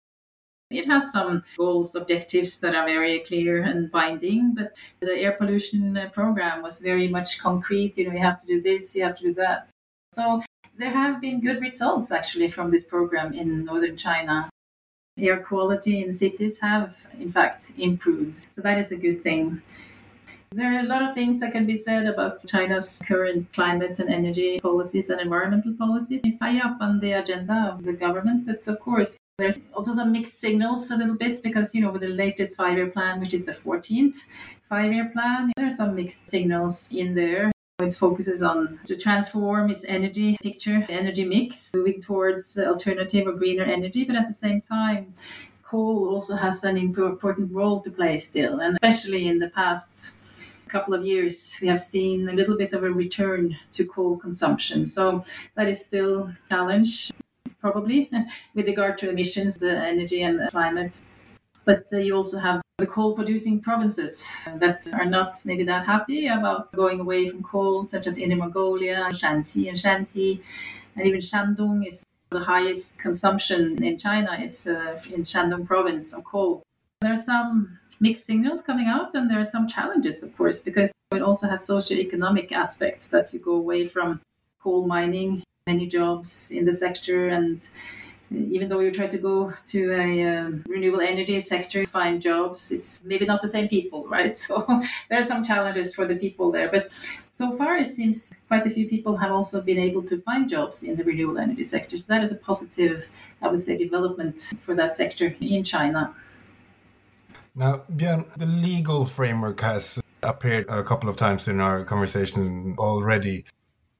It 0.72 0.86
has 0.86 1.12
some 1.12 1.44
goals, 1.56 1.94
objectives 1.94 2.58
that 2.60 2.74
are 2.74 2.86
very 2.86 3.20
clear 3.20 3.62
and 3.62 3.90
binding, 3.90 4.54
but 4.54 4.72
the 5.00 5.12
air 5.12 5.32
pollution 5.32 5.96
uh, 5.96 6.08
program 6.10 6.62
was 6.62 6.80
very 6.80 7.08
much 7.08 7.38
concrete. 7.38 7.96
You 7.96 8.08
know, 8.08 8.14
you 8.14 8.22
have 8.22 8.40
to 8.40 8.46
do 8.46 8.62
this, 8.62 8.94
you 8.94 9.04
have 9.04 9.16
to 9.18 9.24
do 9.24 9.34
that. 9.34 9.70
So 10.12 10.42
there 10.76 10.90
have 10.90 11.20
been 11.20 11.40
good 11.40 11.60
results 11.60 12.10
actually 12.10 12.50
from 12.50 12.70
this 12.70 12.84
program 12.84 13.34
in 13.34 13.64
northern 13.64 13.96
China 13.96 14.48
air 15.18 15.42
quality 15.42 16.02
in 16.02 16.12
cities 16.12 16.58
have, 16.58 16.94
in 17.18 17.32
fact, 17.32 17.72
improved. 17.78 18.46
So 18.54 18.62
that 18.62 18.78
is 18.78 18.92
a 18.92 18.96
good 18.96 19.22
thing. 19.22 19.62
There 20.52 20.74
are 20.74 20.80
a 20.80 20.88
lot 20.88 21.02
of 21.02 21.14
things 21.14 21.40
that 21.40 21.52
can 21.52 21.66
be 21.66 21.78
said 21.78 22.06
about 22.06 22.46
China's 22.46 23.00
current 23.06 23.50
climate 23.54 23.98
and 23.98 24.10
energy 24.10 24.60
policies 24.60 25.08
and 25.08 25.20
environmental 25.20 25.74
policies. 25.74 26.20
It's 26.24 26.40
high 26.40 26.58
up 26.58 26.76
on 26.80 27.00
the 27.00 27.12
agenda 27.12 27.72
of 27.72 27.84
the 27.84 27.92
government, 27.92 28.46
but 28.46 28.66
of 28.68 28.78
course, 28.80 29.18
there's 29.42 29.58
also 29.75 29.94
some 29.94 30.12
mixed 30.12 30.40
signals 30.40 30.90
a 30.90 30.96
little 30.96 31.16
bit 31.16 31.42
because, 31.42 31.75
you 31.75 31.80
know, 31.82 31.90
with 31.90 32.02
the 32.02 32.08
latest 32.08 32.56
five 32.56 32.76
year 32.76 32.87
plan, 32.87 33.20
which 33.20 33.34
is 33.34 33.44
the 33.44 33.54
14th 33.54 34.16
five 34.68 34.92
year 34.92 35.11
plan, 35.12 35.52
there 35.56 35.66
are 35.66 35.76
some 35.76 35.94
mixed 35.96 36.28
signals 36.28 36.92
in 36.92 37.14
there. 37.14 37.50
It 37.80 37.94
focuses 37.94 38.42
on 38.42 38.78
to 38.84 38.96
transform 38.96 39.70
its 39.70 39.84
energy 39.84 40.38
picture, 40.40 40.87
energy 40.88 41.25
mix, 41.25 41.75
moving 41.75 42.00
towards 42.00 42.56
alternative 42.56 43.26
or 43.26 43.32
greener 43.32 43.64
energy, 43.64 44.04
but 44.04 44.14
at 44.14 44.28
the 44.28 44.32
same 44.32 44.61
time, 44.61 45.14
coal 45.64 46.08
also 46.08 46.37
has 46.37 46.62
an 46.62 46.76
important 46.76 47.52
role 47.52 47.80
to 47.80 47.90
play 47.90 48.18
still, 48.18 48.61
and 48.61 48.76
especially 48.76 49.26
in 49.26 49.40
the 49.40 49.49
past 49.49 50.14
couple 50.68 50.94
of 50.94 51.04
years, 51.04 51.56
we 51.61 51.68
have 51.68 51.80
seen 51.80 52.28
a 52.28 52.32
little 52.32 52.56
bit 52.56 52.72
of 52.72 52.84
a 52.84 52.90
return 52.90 53.56
to 53.72 53.84
coal 53.84 54.16
consumption. 54.16 54.87
So 54.87 55.25
that 55.56 55.68
is 55.68 55.84
still 55.84 56.28
a 56.28 56.37
challenge, 56.49 57.11
probably, 57.62 58.11
with 58.54 58.66
regard 58.66 58.99
to 58.99 59.09
emissions, 59.09 59.57
the 59.57 59.75
energy 59.75 60.23
and 60.23 60.38
the 60.38 60.49
climate. 60.50 61.00
But 61.64 61.87
uh, 61.92 61.99
you 61.99 62.16
also 62.16 62.38
have 62.38 62.61
the 62.78 62.87
coal 62.87 63.14
producing 63.14 63.61
provinces 63.61 64.28
that 64.57 64.87
are 64.92 65.07
not 65.07 65.40
maybe 65.45 65.64
that 65.64 65.87
happy 65.87 66.26
about 66.26 66.73
going 66.73 66.99
away 67.00 67.31
from 67.31 67.42
coal, 67.42 67.87
such 67.87 68.07
as 68.09 68.19
Inner 68.19 68.37
Mongolia, 68.37 69.09
Shanxi 69.12 69.69
and 69.69 69.78
Shaanxi, 69.78 70.40
and 70.97 71.07
even 71.07 71.21
Shandong 71.21 71.87
is 71.87 72.04
the 72.31 72.40
highest 72.40 72.99
consumption 72.99 73.83
in 73.85 73.99
China 73.99 74.33
is 74.42 74.66
uh, 74.66 75.00
in 75.14 75.23
Shandong 75.23 75.66
province 75.66 76.12
of 76.12 76.25
coal. 76.25 76.62
There 77.02 77.12
are 77.12 77.25
some 77.33 77.78
mixed 78.00 78.26
signals 78.26 78.61
coming 78.62 78.88
out, 78.88 79.14
and 79.14 79.31
there 79.31 79.40
are 79.40 79.52
some 79.57 79.69
challenges, 79.69 80.23
of 80.23 80.37
course, 80.37 80.59
because 80.59 80.92
it 81.12 81.23
also 81.23 81.47
has 81.49 81.64
socio-economic 81.64 82.50
aspects 82.52 83.09
that 83.09 83.33
you 83.33 83.38
go 83.38 83.54
away 83.54 83.87
from 83.87 84.21
coal 84.62 84.87
mining, 84.87 85.42
many 85.66 85.87
jobs 85.87 86.50
in 86.50 86.64
the 86.64 86.73
sector, 86.73 87.28
and 87.28 87.66
even 88.31 88.69
though 88.69 88.81
you 88.81 88.90
try 88.90 89.07
to 89.07 89.19
go 89.19 89.52
to 89.66 89.92
a 89.92 90.26
um, 90.26 90.64
renewable 90.66 91.00
energy 91.00 91.38
sector, 91.40 91.85
find 91.87 92.21
jobs, 92.21 92.73
it's 92.73 93.04
maybe 93.04 93.26
not 93.26 93.42
the 93.42 93.49
same 93.49 93.69
people, 93.69 94.07
right? 94.09 94.37
So 94.47 94.66
there 95.09 95.21
are 95.21 95.25
some 95.25 95.45
challenges 95.45 95.95
for 95.95 96.07
the 96.07 96.16
people 96.16 96.50
there. 96.50 96.69
But 96.71 96.90
so 97.31 97.57
far, 97.57 97.76
it 97.76 97.90
seems 97.92 98.33
quite 98.49 98.66
a 98.66 98.71
few 98.71 98.88
people 98.88 99.16
have 99.19 99.31
also 99.31 99.61
been 99.61 99.78
able 99.78 100.02
to 100.04 100.21
find 100.23 100.49
jobs 100.49 100.83
in 100.83 100.97
the 100.97 101.04
renewable 101.04 101.38
energy 101.38 101.64
sector. 101.64 101.99
So 101.99 102.07
that 102.09 102.25
is 102.25 102.33
a 102.33 102.37
positive, 102.37 103.07
I 103.40 103.49
would 103.49 103.62
say, 103.62 103.76
development 103.76 104.52
for 104.64 104.75
that 104.75 104.97
sector 104.97 105.37
in 105.40 105.62
China. 105.62 106.14
Now, 107.54 107.83
Björn, 107.95 108.25
the 108.37 108.47
legal 108.47 109.04
framework 109.04 109.61
has 109.61 110.00
appeared 110.23 110.66
a 110.69 110.83
couple 110.83 111.09
of 111.09 111.16
times 111.16 111.49
in 111.49 111.61
our 111.61 111.85
conversation 111.85 112.75
already. 112.78 113.45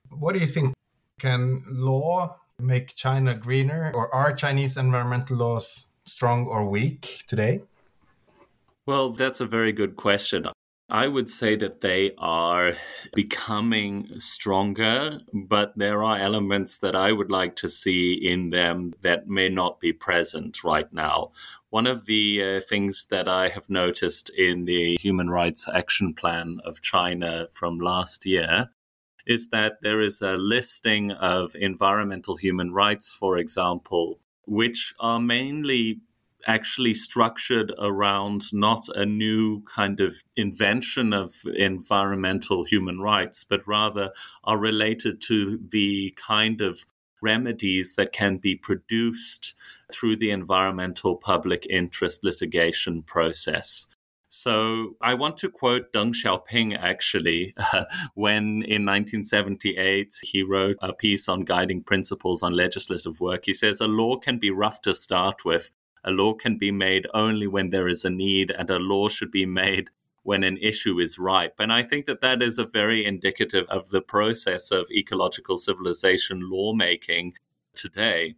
What 0.09 0.33
do 0.33 0.41
you 0.41 0.47
think? 0.47 0.75
Can 1.23 1.63
law 1.69 2.41
make 2.59 2.97
China 2.97 3.37
greener, 3.37 3.93
or 3.95 4.13
are 4.13 4.35
Chinese 4.35 4.77
environmental 4.77 5.37
laws 5.37 5.85
strong 6.05 6.49
or 6.49 6.69
weak 6.69 7.23
today? 7.29 7.63
Well, 8.87 9.11
that's 9.11 9.41
a 9.41 9.47
very 9.47 9.71
good 9.71 9.95
question. 9.95 10.49
I 10.91 11.07
would 11.07 11.31
say 11.31 11.55
that 11.55 11.81
they 11.81 12.11
are 12.19 12.73
becoming 13.15 14.09
stronger, 14.19 15.21
but 15.33 15.79
there 15.79 16.03
are 16.03 16.19
elements 16.19 16.79
that 16.79 16.97
I 16.97 17.13
would 17.13 17.31
like 17.31 17.55
to 17.57 17.69
see 17.69 18.15
in 18.15 18.51
them 18.51 18.93
that 19.03 19.29
may 19.29 19.49
not 19.49 19.79
be 19.79 19.93
present 19.93 20.65
right 20.65 20.93
now. 20.93 21.31
One 21.71 21.87
of 21.87 22.07
the 22.07 22.57
uh, 22.57 22.61
things 22.69 23.07
that 23.11 23.29
I 23.29 23.47
have 23.51 23.71
noticed 23.71 24.29
in 24.31 24.65
the 24.65 24.97
Human 25.01 25.31
Rights 25.31 25.69
Action 25.73 26.15
Plan 26.15 26.59
of 26.65 26.83
China 26.83 27.47
from 27.53 27.79
last 27.79 28.27
year 28.27 28.71
is 29.27 29.49
that 29.49 29.83
there 29.83 30.01
is 30.01 30.21
a 30.21 30.37
listing 30.37 31.11
of 31.13 31.55
environmental 31.55 32.37
human 32.37 32.73
rights, 32.73 33.13
for 33.13 33.39
example, 33.39 34.19
which 34.47 34.95
are 35.01 35.21
mainly 35.21 36.01
actually 36.47 36.95
structured 36.95 37.73
around 37.79 38.53
not 38.53 38.89
a 38.95 39.07
new 39.07 39.63
kind 39.63 40.01
of 40.01 40.17
invention 40.37 41.13
of 41.13 41.35
environmental 41.55 42.65
human 42.65 43.01
rights, 43.01 43.45
but 43.49 43.67
rather 43.67 44.11
are 44.45 44.59
related 44.59 45.21
to 45.21 45.59
the 45.71 46.13
kind 46.17 46.61
of 46.61 46.85
remedies 47.21 47.95
that 47.95 48.13
can 48.13 48.37
be 48.37 48.57
produced 48.57 49.55
through 49.93 50.17
the 50.17 50.31
environmental 50.31 51.17
public 51.17 51.65
interest 51.71 52.25
litigation 52.25 53.03
process. 53.03 53.87
So 54.35 54.97
I 55.03 55.13
want 55.13 55.37
to 55.39 55.51
quote 55.51 55.93
Deng 55.93 56.15
Xiaoping 56.15 56.79
actually, 56.81 57.55
when 58.15 58.63
in 58.63 58.87
1978 58.87 60.15
he 60.23 60.43
wrote 60.43 60.79
a 60.81 60.95
piece 60.95 61.29
on 61.29 61.41
guiding 61.41 61.83
principles 61.83 62.43
on 62.43 62.55
legislative 62.55 63.21
work. 63.21 63.45
He 63.45 63.53
says, 63.53 63.83
A 63.83 63.87
law 63.87 64.17
can 64.17 64.39
be 64.39 64.51
rough 64.51 64.81
to 64.83 64.95
start 64.95 65.45
with. 65.45 65.71
A 66.05 66.11
law 66.11 66.33
can 66.33 66.57
be 66.57 66.71
made 66.71 67.07
only 67.13 67.47
when 67.47 67.69
there 67.69 67.89
is 67.89 68.07
a 68.07 68.11
need, 68.11 68.51
and 68.51 68.71
a 68.71 68.79
law 68.79 69.09
should 69.09 69.31
be 69.31 69.45
made 69.45 69.91
when 70.23 70.45
an 70.45 70.57
issue 70.63 70.99
is 70.99 71.19
ripe. 71.19 71.57
And 71.59 71.71
I 71.71 71.83
think 71.83 72.07
that 72.07 72.23
that 72.23 72.43
is 72.43 72.59
a 72.59 72.65
very 72.65 73.05
indicative 73.05 73.67
of 73.69 73.91
the 73.91 74.01
process 74.01 74.71
of 74.71 74.91
ecological 74.91 75.59
civilization 75.59 76.49
lawmaking 76.51 77.35
today 77.75 78.37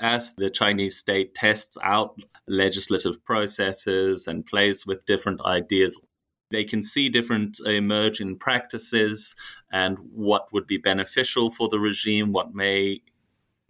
as 0.00 0.34
the 0.34 0.50
Chinese 0.50 0.96
state 0.96 1.34
tests 1.34 1.76
out 1.82 2.16
legislative 2.46 3.24
processes 3.24 4.26
and 4.26 4.46
plays 4.46 4.86
with 4.86 5.06
different 5.06 5.40
ideas, 5.42 5.98
they 6.50 6.64
can 6.64 6.82
see 6.82 7.08
different 7.08 7.58
emerging 7.64 8.38
practices 8.38 9.34
and 9.72 9.98
what 10.12 10.52
would 10.52 10.66
be 10.66 10.76
beneficial 10.76 11.50
for 11.50 11.68
the 11.68 11.78
regime, 11.78 12.32
what 12.32 12.54
may 12.54 13.00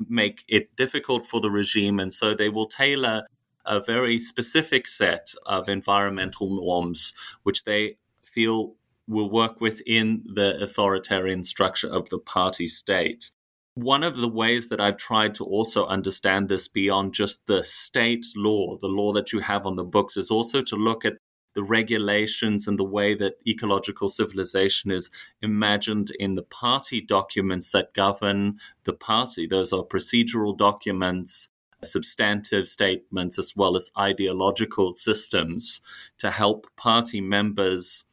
make 0.08 0.44
it 0.48 0.74
difficult 0.76 1.26
for 1.26 1.40
the 1.40 1.50
regime. 1.50 2.00
And 2.00 2.12
so 2.12 2.34
they 2.34 2.48
will 2.48 2.66
tailor 2.66 3.26
a 3.64 3.80
very 3.80 4.18
specific 4.18 4.88
set 4.88 5.32
of 5.46 5.68
environmental 5.68 6.50
norms, 6.50 7.14
which 7.44 7.62
they 7.64 7.96
feel 8.24 8.74
will 9.06 9.30
work 9.30 9.60
within 9.60 10.22
the 10.26 10.60
authoritarian 10.62 11.44
structure 11.44 11.88
of 11.88 12.08
the 12.08 12.18
party 12.18 12.66
state. 12.66 13.30
One 13.74 14.04
of 14.04 14.16
the 14.16 14.28
ways 14.28 14.68
that 14.68 14.80
I've 14.80 14.98
tried 14.98 15.34
to 15.36 15.44
also 15.44 15.86
understand 15.86 16.48
this 16.48 16.68
beyond 16.68 17.14
just 17.14 17.46
the 17.46 17.64
state 17.64 18.26
law, 18.36 18.76
the 18.76 18.86
law 18.86 19.12
that 19.12 19.32
you 19.32 19.40
have 19.40 19.64
on 19.64 19.76
the 19.76 19.84
books, 19.84 20.18
is 20.18 20.30
also 20.30 20.60
to 20.60 20.76
look 20.76 21.06
at 21.06 21.16
the 21.54 21.62
regulations 21.62 22.68
and 22.68 22.78
the 22.78 22.84
way 22.84 23.14
that 23.14 23.34
ecological 23.46 24.10
civilization 24.10 24.90
is 24.90 25.10
imagined 25.40 26.10
in 26.18 26.34
the 26.34 26.42
party 26.42 27.00
documents 27.00 27.72
that 27.72 27.94
govern 27.94 28.58
the 28.84 28.92
party. 28.92 29.46
Those 29.46 29.72
are 29.72 29.82
procedural 29.82 30.56
documents, 30.56 31.50
substantive 31.82 32.68
statements, 32.68 33.38
as 33.38 33.54
well 33.56 33.76
as 33.76 33.90
ideological 33.98 34.92
systems 34.92 35.80
to 36.18 36.30
help 36.30 36.66
party 36.76 37.22
members 37.22 38.04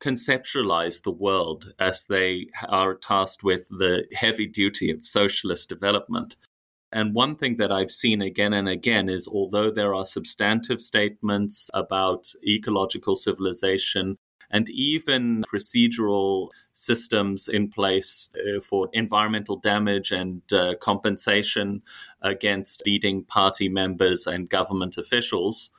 conceptualize 0.00 1.02
the 1.02 1.10
world 1.10 1.72
as 1.78 2.06
they 2.06 2.48
are 2.68 2.94
tasked 2.94 3.42
with 3.42 3.68
the 3.68 4.04
heavy 4.14 4.46
duty 4.46 4.90
of 4.90 5.04
socialist 5.04 5.68
development. 5.68 6.36
And 6.92 7.14
one 7.14 7.36
thing 7.36 7.56
that 7.56 7.72
I've 7.72 7.90
seen 7.90 8.22
again 8.22 8.52
and 8.52 8.68
again 8.68 9.08
is 9.08 9.26
although 9.26 9.70
there 9.70 9.94
are 9.94 10.06
substantive 10.06 10.80
statements 10.80 11.70
about 11.74 12.32
ecological 12.46 13.16
civilization 13.16 14.18
and 14.50 14.68
even 14.70 15.42
procedural 15.52 16.48
systems 16.72 17.48
in 17.48 17.68
place 17.68 18.30
uh, 18.36 18.60
for 18.60 18.88
environmental 18.92 19.56
damage 19.56 20.12
and 20.12 20.40
uh, 20.52 20.74
compensation 20.80 21.82
against 22.22 22.82
leading 22.86 23.24
party 23.24 23.68
members 23.68 24.26
and 24.26 24.48
government 24.48 24.96
officials, 24.96 25.70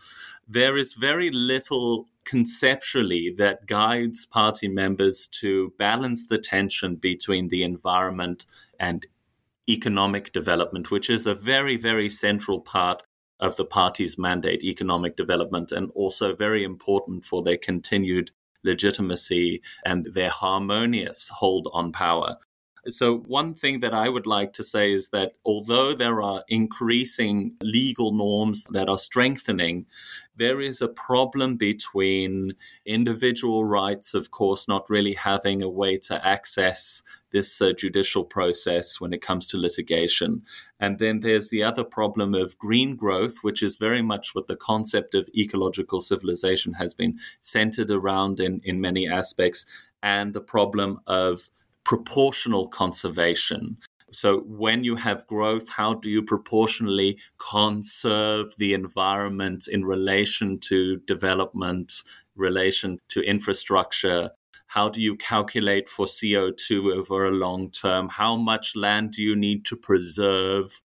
there 0.48 0.78
is 0.78 0.94
very 0.94 1.30
little 1.32 2.08
conceptually 2.26 3.34
that 3.38 3.66
guides 3.66 4.26
party 4.26 4.68
members 4.68 5.28
to 5.28 5.74
balance 5.78 6.26
the 6.26 6.38
tension 6.38 6.96
between 6.96 7.50
the 7.50 7.64
environment 7.64 8.46
and 8.80 9.06
economic 9.70 10.32
development, 10.32 10.92
which 10.92 11.10
is 11.10 11.26
a 11.26 11.36
very, 11.36 11.76
very 11.76 12.10
central 12.10 12.62
part 12.62 13.04
of 13.40 13.56
the 13.58 13.66
party's 13.66 14.18
mandate, 14.18 14.64
economic 14.64 15.16
development, 15.16 15.72
and 15.72 15.92
also 15.94 16.36
very 16.36 16.64
important 16.64 17.26
for 17.26 17.44
their 17.44 17.58
continued 17.58 18.32
legitimacy 18.64 19.62
and 19.86 20.08
their 20.14 20.30
harmonious 20.30 21.30
hold 21.30 21.70
on 21.74 21.92
power. 21.92 22.38
So, 22.90 23.18
one 23.28 23.54
thing 23.54 23.82
that 23.82 23.94
I 23.94 24.10
would 24.10 24.28
like 24.28 24.54
to 24.54 24.64
say 24.64 24.94
is 24.94 25.10
that 25.10 25.34
although 25.46 25.94
there 25.94 26.22
are 26.22 26.44
increasing 26.48 27.54
legal 27.62 28.12
norms 28.14 28.66
that 28.72 28.88
are 28.88 28.98
strengthening, 28.98 29.86
there 30.38 30.62
is 30.62 30.82
a 30.82 30.88
problem 30.88 31.58
between 31.58 32.54
individual 32.86 33.66
rights, 33.66 34.14
of 34.14 34.32
course, 34.32 34.68
not 34.68 34.90
really 34.90 35.14
having 35.14 35.62
a 35.62 35.70
way 35.70 35.98
to 35.98 36.26
access 36.26 37.02
this 37.32 37.62
uh, 37.62 37.74
judicial 37.74 38.24
process 38.24 39.02
when 39.02 39.14
it 39.14 39.22
comes 39.22 39.48
to 39.48 39.58
litigation. 39.58 40.44
And 40.80 41.00
then 41.00 41.20
there's 41.20 41.50
the 41.50 41.64
other 41.64 41.84
problem 41.84 42.36
of 42.36 42.58
green 42.58 42.96
growth, 42.96 43.40
which 43.42 43.64
is 43.64 43.78
very 43.78 44.02
much 44.02 44.34
what 44.34 44.48
the 44.48 44.56
concept 44.56 45.16
of 45.16 45.30
ecological 45.36 46.02
civilization 46.02 46.74
has 46.74 46.94
been 46.94 47.18
centered 47.40 47.92
around 47.92 48.40
in, 48.40 48.62
in 48.64 48.80
many 48.80 49.08
aspects, 49.08 49.66
and 50.04 50.34
the 50.34 50.42
problem 50.42 51.00
of 51.08 51.50
proportional 51.88 52.68
conservation. 52.68 53.78
So, 54.12 54.42
when 54.42 54.84
you 54.84 54.96
have 54.98 55.26
growth, 55.28 55.70
how 55.70 55.94
do 55.94 56.10
you 56.10 56.22
proportionally 56.22 57.18
conserve 57.40 58.54
the 58.58 58.74
environment 58.74 59.68
in 59.72 59.86
relation 59.86 60.60
to 60.70 60.98
development, 61.08 61.94
relation 62.36 63.00
to 63.10 63.22
infrastructure? 63.22 64.30
How 64.68 64.90
do 64.90 65.02
you 65.02 65.16
calculate 65.16 65.88
for 65.88 66.06
CO2 66.06 66.94
over 66.94 67.26
a 67.26 67.32
long 67.32 67.72
term? 67.72 68.10
How 68.10 68.36
much 68.36 68.76
land 68.76 69.12
do 69.12 69.24
you 69.24 69.36
need 69.36 69.64
to 69.66 69.78
preserve? 69.78 70.82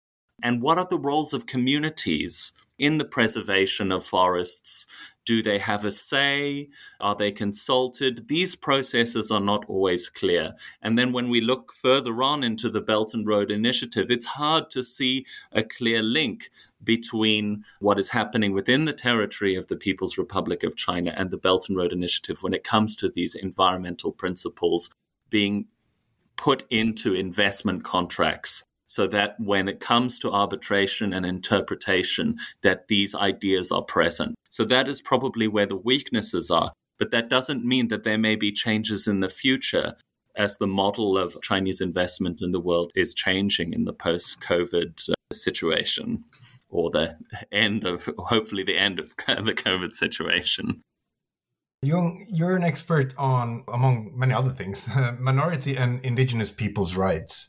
And 0.43 0.63
what 0.63 0.79
are 0.79 0.89
the 0.89 0.99
roles 0.99 1.35
of 1.35 1.47
communities 1.47 2.53
in 2.79 2.99
the 2.99 3.05
preservation 3.05 3.93
of 3.93 4.05
forests 4.05 4.87
do 5.27 5.43
they 5.43 5.59
have 5.59 5.85
a 5.85 5.93
say? 5.93 6.69
Are 7.01 7.17
they 7.17 7.33
consulted? 7.33 8.29
These 8.29 8.55
processes 8.55 9.31
are 9.31 9.41
not 9.41 9.65
always 9.69 10.09
clear. 10.09 10.55
And 10.81 10.97
then 10.97 11.13
when 11.13 11.29
we 11.29 11.41
look 11.41 11.73
further 11.75 12.23
on 12.23 12.43
into 12.45 12.71
the 12.71 12.81
Belt 12.81 13.13
and 13.13 13.27
Road 13.27 13.51
Initiative, 13.51 14.11
it's 14.11 14.27
hard 14.27 14.71
to 14.71 14.83
see 14.83 15.27
a 15.53 15.65
clear 15.65 16.03
link 16.03 16.51
between 16.83 17.65
what 17.81 17.99
is 17.99 18.11
happening 18.11 18.53
within 18.53 18.85
the 18.85 18.93
territory 18.93 19.57
of 19.57 19.67
the 19.67 19.77
People's 19.77 20.17
Republic 20.17 20.63
of 20.63 20.77
China 20.77 21.13
and 21.17 21.31
the 21.31 21.37
Belt 21.37 21.69
and 21.69 21.77
Road 21.77 21.93
Initiative 21.93 22.43
when 22.43 22.55
it 22.55 22.65
comes 22.65 22.95
to 22.97 23.09
these 23.09 23.35
environmental 23.35 24.13
principles 24.13 24.89
being 25.29 25.67
put 26.37 26.65
into 26.71 27.15
investment 27.15 27.83
contracts 27.83 28.65
so 28.87 29.07
that 29.09 29.39
when 29.39 29.69
it 29.69 29.81
comes 29.81 30.19
to 30.19 30.31
arbitration 30.31 31.13
and 31.13 31.27
interpretation 31.27 32.39
that 32.63 32.89
these 32.89 33.15
ideas 33.15 33.71
are 33.71 33.83
present 33.83 34.35
so 34.51 34.65
that 34.65 34.89
is 34.89 35.03
probably 35.03 35.49
where 35.49 35.67
the 35.67 35.77
weaknesses 35.77 36.51
are 36.51 36.73
but 36.99 37.11
that 37.11 37.29
doesn't 37.29 37.65
mean 37.65 37.89
that 37.89 38.05
there 38.05 38.19
may 38.19 38.37
be 38.37 38.51
changes 38.51 39.07
in 39.07 39.21
the 39.21 39.29
future 39.29 39.95
as 40.37 40.57
the 40.59 40.67
model 40.67 41.19
of 41.19 41.37
chinese 41.43 41.81
investment 41.81 42.41
in 42.41 42.51
the 42.51 42.61
world 42.61 42.91
is 42.95 43.13
changing 43.13 43.73
in 43.73 43.85
the 43.85 43.93
post 43.93 44.41
covid 44.41 45.11
uh, 45.11 45.15
situation 45.33 46.25
or 46.69 46.91
the 46.91 47.17
end 47.53 47.85
of 47.85 48.09
hopefully 48.19 48.63
the 48.63 48.79
end 48.79 48.99
of 48.99 49.09
the 49.27 49.55
covid 49.55 49.95
situation 49.95 50.83
Yong, 51.83 52.27
you're 52.31 52.57
an 52.57 52.65
expert 52.65 53.15
on, 53.19 53.63
among 53.69 54.11
many 54.19 54.33
other 54.33 54.51
things, 54.51 54.89
minority 55.19 55.77
and 55.77 56.03
indigenous 56.05 56.51
people's 56.51 56.97
rights. 56.97 57.49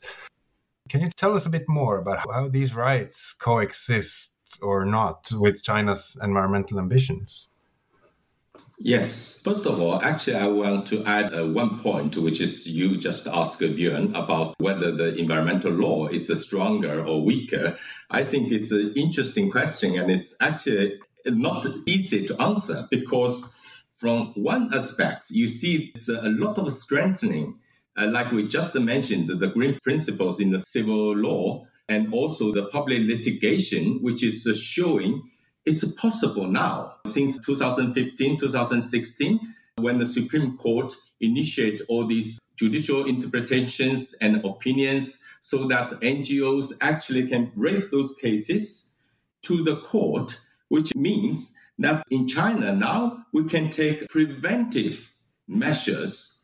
Can 0.88 1.00
you 1.00 1.10
tell 1.10 1.34
us 1.34 1.46
a 1.46 1.50
bit 1.50 1.68
more 1.68 1.98
about 1.98 2.30
how 2.32 2.48
these 2.48 2.74
rights 2.74 3.34
coexist 3.34 4.34
or 4.62 4.84
not 4.84 5.30
with 5.32 5.62
China's 5.62 6.16
environmental 6.22 6.78
ambitions? 6.78 7.48
Yes. 8.80 9.40
First 9.42 9.66
of 9.66 9.80
all, 9.80 10.00
actually, 10.02 10.36
I 10.36 10.46
want 10.46 10.86
to 10.86 11.04
add 11.04 11.34
uh, 11.34 11.46
one 11.46 11.80
point, 11.80 12.16
which 12.16 12.40
is 12.40 12.68
you 12.68 12.96
just 12.96 13.26
asked 13.26 13.60
Björn 13.60 14.10
about 14.10 14.54
whether 14.58 14.92
the 14.92 15.16
environmental 15.16 15.72
law 15.72 16.06
is 16.06 16.28
stronger 16.40 17.04
or 17.04 17.24
weaker. 17.24 17.76
I 18.10 18.22
think 18.22 18.52
it's 18.52 18.70
an 18.70 18.92
interesting 18.94 19.50
question, 19.50 19.98
and 19.98 20.10
it's 20.10 20.36
actually 20.40 21.00
not 21.26 21.66
easy 21.86 22.24
to 22.26 22.40
answer 22.40 22.86
because, 22.88 23.56
from 23.90 24.32
one 24.34 24.72
aspect, 24.72 25.30
you 25.30 25.48
see 25.48 25.90
it's 25.94 26.08
a 26.08 26.28
lot 26.28 26.56
of 26.58 26.70
strengthening 26.72 27.58
uh, 27.98 28.06
like 28.06 28.30
we 28.32 28.46
just 28.46 28.74
mentioned, 28.74 29.28
the 29.28 29.48
green 29.48 29.78
principles 29.82 30.40
in 30.40 30.50
the 30.50 30.60
civil 30.60 31.16
law 31.16 31.66
and 31.88 32.12
also 32.12 32.52
the 32.52 32.64
public 32.66 33.02
litigation, 33.02 33.98
which 34.02 34.22
is 34.22 34.46
uh, 34.46 34.54
showing 34.54 35.30
it's 35.64 35.84
possible 36.00 36.46
now. 36.46 36.94
Since 37.06 37.38
2015, 37.40 38.38
2016, 38.38 39.54
when 39.76 39.98
the 39.98 40.06
Supreme 40.06 40.56
Court 40.56 40.94
initiated 41.20 41.82
all 41.88 42.06
these 42.06 42.40
judicial 42.56 43.04
interpretations 43.06 44.14
and 44.20 44.44
opinions 44.44 45.24
so 45.40 45.68
that 45.68 45.90
NGOs 46.00 46.72
actually 46.80 47.28
can 47.28 47.52
raise 47.54 47.90
those 47.90 48.14
cases 48.14 48.96
to 49.42 49.62
the 49.62 49.76
court, 49.76 50.40
which 50.68 50.94
means 50.94 51.56
that 51.78 52.02
in 52.10 52.26
China 52.26 52.74
now 52.74 53.24
we 53.32 53.44
can 53.44 53.70
take 53.70 54.08
preventive 54.08 55.12
measures 55.46 56.37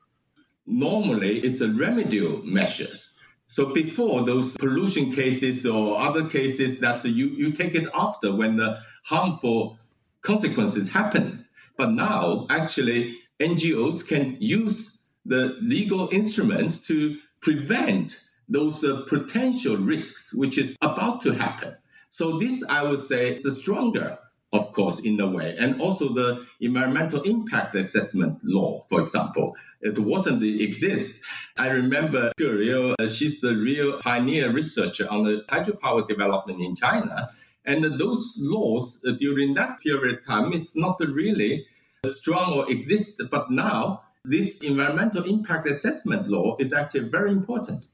normally 0.67 1.39
it's 1.41 1.61
a 1.61 1.69
remedial 1.69 2.43
measures. 2.45 3.21
So 3.47 3.67
before 3.67 4.23
those 4.23 4.57
pollution 4.57 5.13
cases 5.13 5.67
or 5.67 5.99
other 6.01 6.29
cases 6.29 6.81
that 6.81 7.05
you, 7.05 7.27
you 7.27 7.53
take 7.53 7.75
it 7.75 7.89
after 7.95 8.35
when 8.35 8.57
the 8.57 8.79
harmful 9.05 9.79
consequences 10.23 10.93
happen. 10.93 11.47
But 11.77 11.91
now 11.93 12.47
actually 12.51 13.17
NGOs 13.41 14.07
can 14.09 14.37
use 14.41 15.13
the 15.27 15.57
legal 15.61 16.09
instruments 16.13 16.87
to 16.89 17.19
prevent 17.41 18.19
those 18.49 18.85
uh, 18.85 19.03
potential 19.09 19.77
risks 19.77 20.35
which 20.35 20.59
is 20.59 20.77
about 20.83 21.21
to 21.23 21.33
happen. 21.33 21.77
So 22.09 22.39
this 22.39 22.65
I 22.69 22.83
would 22.83 22.99
say 22.99 23.35
is 23.35 23.61
stronger 23.61 24.19
of 24.55 24.71
course, 24.73 25.01
in 25.01 25.21
a 25.21 25.27
way. 25.27 25.57
And 25.59 25.81
also 25.81 26.09
the 26.09 26.47
environmental 26.61 27.21
impact 27.23 27.75
assessment 27.75 28.41
law, 28.45 28.85
for 28.89 29.01
example, 29.01 29.57
it 29.81 29.99
wasn't 29.99 30.43
exist. 30.43 31.23
I 31.59 31.69
remember 31.71 32.33
Rio, 32.39 32.95
uh, 32.99 33.07
she's 33.07 33.41
the 33.41 33.55
real 33.55 33.99
pioneer 34.01 34.51
researcher 34.51 35.07
on 35.11 35.25
the 35.25 35.45
hydropower 35.49 36.09
development 36.09 36.61
in 36.61 36.75
China. 36.75 37.29
And 37.67 37.85
those 37.99 38.39
laws 38.41 39.05
uh, 39.07 39.13
during 39.13 39.55
that 39.55 39.81
period 39.81 40.19
of 40.19 40.25
time, 40.25 40.53
it's 40.53 40.77
not 40.77 41.01
really 41.01 41.67
strong 42.07 42.53
or 42.53 42.71
exist. 42.71 43.21
But 43.31 43.51
now, 43.51 44.05
this 44.25 44.63
environmental 44.63 45.25
impact 45.25 45.69
assessment 45.69 46.29
law 46.29 46.57
is 46.59 46.73
actually 46.73 47.09
very 47.09 47.31
important. 47.31 47.89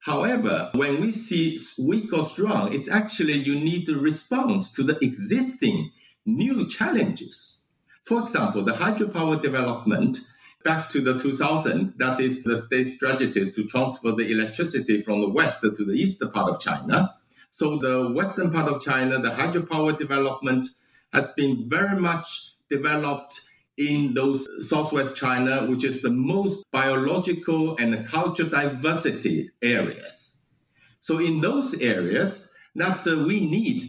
However, 0.00 0.70
when 0.74 1.00
we 1.00 1.12
see 1.12 1.58
weak 1.78 2.12
or 2.12 2.24
strong, 2.24 2.72
it's 2.74 2.90
actually 2.90 3.34
you 3.34 3.54
need 3.54 3.86
to 3.86 3.98
respond 3.98 4.60
to 4.74 4.82
the 4.82 4.98
existing 5.00 5.92
new 6.26 6.66
challenges. 6.68 7.68
For 8.04 8.20
example, 8.20 8.64
the 8.64 8.72
hydropower 8.72 9.40
development 9.40 10.18
back 10.64 10.88
to 10.90 11.00
the 11.00 11.18
2000, 11.18 11.94
that 11.98 12.20
is 12.20 12.44
the 12.44 12.56
state 12.56 12.88
strategy 12.88 13.50
to 13.50 13.66
transfer 13.66 14.12
the 14.12 14.30
electricity 14.30 15.00
from 15.00 15.20
the 15.20 15.28
west 15.28 15.60
to 15.62 15.84
the 15.84 15.92
eastern 15.92 16.30
part 16.30 16.50
of 16.50 16.60
China. 16.60 17.14
So 17.50 17.76
the 17.76 18.12
western 18.12 18.50
part 18.50 18.70
of 18.70 18.80
China, 18.82 19.18
the 19.18 19.30
hydropower 19.30 19.96
development 19.98 20.66
has 21.12 21.32
been 21.32 21.68
very 21.68 22.00
much 22.00 22.52
developed 22.68 23.40
in 23.76 24.14
those 24.14 24.46
southwest 24.68 25.16
China, 25.16 25.66
which 25.66 25.84
is 25.84 26.02
the 26.02 26.10
most 26.10 26.64
biological 26.70 27.76
and 27.76 28.06
culture 28.06 28.48
diversity 28.48 29.48
areas. 29.62 30.46
So 31.00 31.18
in 31.18 31.40
those 31.40 31.80
areas, 31.80 32.56
that 32.74 33.06
uh, 33.06 33.24
we 33.24 33.40
need 33.40 33.82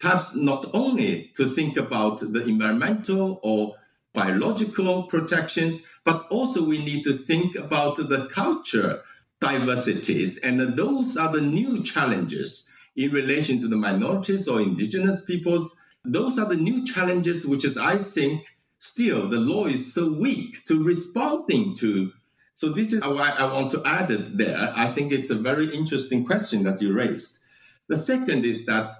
perhaps 0.00 0.34
not 0.34 0.66
only 0.74 1.30
to 1.36 1.46
think 1.46 1.76
about 1.76 2.20
the 2.20 2.44
environmental 2.46 3.38
or 3.42 3.76
biological 4.12 5.04
protections, 5.04 5.86
but 6.04 6.26
also 6.30 6.64
we 6.64 6.78
need 6.84 7.04
to 7.04 7.12
think 7.12 7.54
about 7.54 7.96
the 7.96 8.26
culture 8.32 9.02
diversities. 9.40 10.38
And 10.38 10.76
those 10.76 11.16
are 11.16 11.30
the 11.30 11.40
new 11.40 11.82
challenges 11.82 12.74
in 12.96 13.12
relation 13.12 13.58
to 13.60 13.68
the 13.68 13.76
minorities 13.76 14.48
or 14.48 14.60
indigenous 14.60 15.24
peoples. 15.24 15.76
Those 16.04 16.38
are 16.38 16.46
the 16.46 16.56
new 16.56 16.84
challenges, 16.84 17.46
which 17.46 17.64
is, 17.64 17.78
I 17.78 17.98
think, 17.98 18.46
still 18.78 19.28
the 19.28 19.38
law 19.38 19.66
is 19.66 19.92
so 19.94 20.12
weak 20.12 20.64
to 20.66 20.82
responding 20.82 21.74
to. 21.76 22.12
So 22.54 22.70
this 22.70 22.92
is 22.92 23.04
why 23.04 23.34
I 23.38 23.44
want 23.52 23.70
to 23.72 23.82
add 23.84 24.10
it 24.10 24.36
there. 24.36 24.72
I 24.74 24.86
think 24.86 25.12
it's 25.12 25.30
a 25.30 25.34
very 25.34 25.74
interesting 25.74 26.24
question 26.24 26.62
that 26.64 26.82
you 26.82 26.92
raised. 26.92 27.44
The 27.88 27.96
second 27.96 28.44
is 28.44 28.66
that 28.66 28.92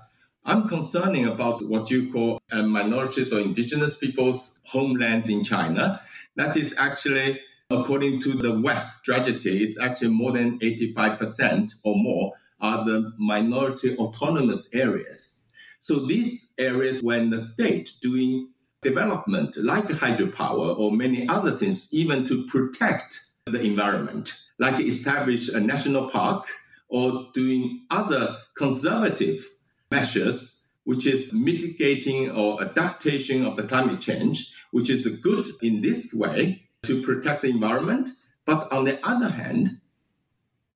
I'm 0.45 0.67
concerning 0.67 1.27
about 1.27 1.63
what 1.69 1.91
you 1.91 2.11
call 2.11 2.41
uh, 2.51 2.63
minorities 2.63 3.33
or 3.33 3.41
indigenous 3.41 3.97
people's 3.97 4.59
homelands 4.65 5.29
in 5.29 5.45
China. 5.45 6.01
That 6.37 6.57
is 6.57 6.75
actually, 6.79 7.41
according 7.69 8.21
to 8.23 8.33
the 8.33 8.59
West 8.61 9.01
strategy, 9.01 9.63
it's 9.63 9.79
actually 9.79 10.13
more 10.13 10.33
than 10.33 10.59
85% 10.61 11.73
or 11.85 11.97
more 11.97 12.33
are 12.61 12.85
the 12.85 13.13
minority 13.19 13.97
autonomous 13.97 14.75
areas. 14.75 15.51
So 15.81 16.07
these 16.07 16.55
areas, 16.59 17.03
when 17.03 17.31
the 17.31 17.39
state 17.39 17.93
doing 18.01 18.49
development 18.83 19.57
like 19.59 19.85
hydropower 19.85 20.79
or 20.79 20.93
many 20.93 21.29
other 21.29 21.51
things, 21.51 21.93
even 21.93 22.25
to 22.27 22.47
protect 22.47 23.19
the 23.47 23.61
environment, 23.61 24.33
like 24.59 24.81
establish 24.81 25.49
a 25.51 25.61
national 25.61 26.09
park 26.09 26.47
or 26.89 27.29
doing 27.35 27.87
other 27.91 28.37
conservative 28.57 29.47
measures, 29.91 30.75
which 30.85 31.07
is 31.07 31.33
mitigating 31.33 32.31
or 32.31 32.63
adaptation 32.63 33.45
of 33.45 33.57
the 33.57 33.65
climate 33.65 34.01
change, 34.01 34.55
which 34.71 34.89
is 34.89 35.07
good 35.21 35.47
in 35.63 35.83
this 35.83 36.15
way 36.15 36.63
to 36.83 37.03
protect 37.03 37.43
the 37.43 37.51
environment. 37.51 38.09
But 38.47 38.73
on 38.73 38.85
the 38.85 39.05
other 39.07 39.29
hand, 39.29 39.69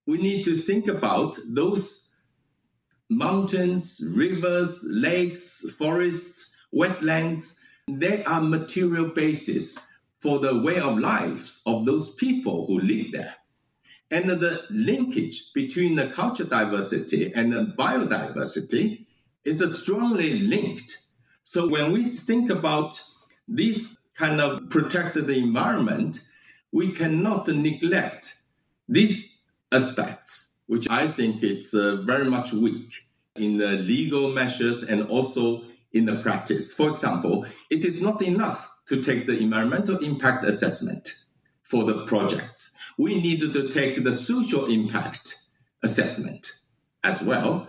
we 0.06 0.18
need 0.18 0.44
to 0.44 0.54
think 0.54 0.88
about 0.88 1.38
those 1.48 2.22
mountains, 3.08 4.02
rivers, 4.14 4.84
lakes, 4.86 5.70
forests, 5.78 6.56
wetlands. 6.74 7.60
They 7.88 8.24
are 8.24 8.40
material 8.40 9.08
basis 9.08 9.78
for 10.18 10.38
the 10.38 10.60
way 10.60 10.78
of 10.78 10.98
lives 10.98 11.62
of 11.66 11.84
those 11.84 12.14
people 12.14 12.66
who 12.66 12.80
live 12.80 13.12
there. 13.12 13.34
And 14.10 14.28
the 14.30 14.64
linkage 14.70 15.52
between 15.52 15.96
the 15.96 16.06
culture 16.06 16.44
diversity 16.44 17.32
and 17.34 17.52
the 17.52 17.74
biodiversity 17.76 19.06
is 19.44 19.82
strongly 19.82 20.40
linked. 20.40 20.98
So 21.42 21.68
when 21.68 21.92
we 21.92 22.10
think 22.10 22.50
about 22.50 23.00
this 23.48 23.96
kind 24.14 24.40
of 24.40 24.68
protected 24.70 25.26
the 25.26 25.36
environment, 25.38 26.20
we 26.72 26.92
cannot 26.92 27.48
neglect 27.48 28.34
these 28.88 29.42
aspects, 29.72 30.60
which 30.66 30.88
I 30.88 31.06
think 31.06 31.42
it's 31.42 31.74
uh, 31.74 32.02
very 32.04 32.30
much 32.30 32.52
weak 32.52 33.06
in 33.36 33.58
the 33.58 33.72
legal 33.72 34.32
measures 34.32 34.82
and 34.82 35.08
also 35.08 35.64
in 35.92 36.04
the 36.04 36.16
practice. 36.16 36.72
For 36.72 36.88
example, 36.88 37.46
it 37.70 37.84
is 37.84 38.02
not 38.02 38.22
enough 38.22 38.70
to 38.86 39.00
take 39.00 39.26
the 39.26 39.38
environmental 39.38 39.98
impact 39.98 40.44
assessment 40.44 41.08
for 41.62 41.84
the 41.84 42.04
projects 42.04 42.73
we 42.98 43.20
need 43.20 43.40
to 43.40 43.68
take 43.70 44.02
the 44.04 44.12
social 44.12 44.66
impact 44.66 45.36
assessment 45.82 46.50
as 47.02 47.22
well. 47.22 47.68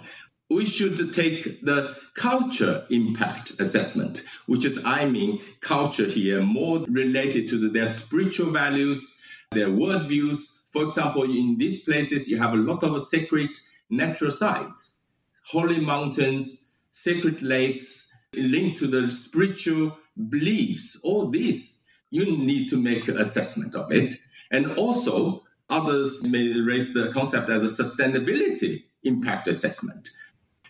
We 0.50 0.66
should 0.66 1.14
take 1.14 1.66
the 1.66 1.96
culture 2.14 2.86
impact 2.90 3.60
assessment, 3.60 4.22
which 4.46 4.64
is, 4.64 4.84
I 4.86 5.06
mean, 5.06 5.42
culture 5.60 6.08
here 6.08 6.42
more 6.42 6.86
related 6.88 7.48
to 7.50 7.70
their 7.70 7.88
spiritual 7.88 8.52
values, 8.52 9.22
their 9.52 9.68
worldviews. 9.68 10.72
For 10.72 10.84
example, 10.84 11.24
in 11.24 11.58
these 11.58 11.84
places, 11.84 12.28
you 12.28 12.38
have 12.38 12.54
a 12.54 12.58
lot 12.58 12.84
of 12.84 13.02
sacred 13.02 13.50
natural 13.90 14.32
sites, 14.32 15.02
holy 15.48 15.80
mountains, 15.80 16.76
sacred 16.92 17.42
lakes, 17.42 18.12
linked 18.34 18.78
to 18.80 18.88
the 18.88 19.10
spiritual 19.10 19.98
beliefs. 20.30 21.02
All 21.04 21.32
this, 21.32 21.88
you 22.12 22.38
need 22.38 22.70
to 22.70 22.78
make 22.78 23.08
an 23.08 23.18
assessment 23.18 23.76
of 23.76 23.92
it. 23.92 24.14
And 24.56 24.72
also, 24.78 25.44
others 25.70 26.24
may 26.24 26.62
raise 26.62 26.94
the 26.94 27.10
concept 27.10 27.50
as 27.50 27.62
a 27.62 27.84
sustainability 27.84 28.86
impact 29.04 29.50
assessment. 29.50 30.08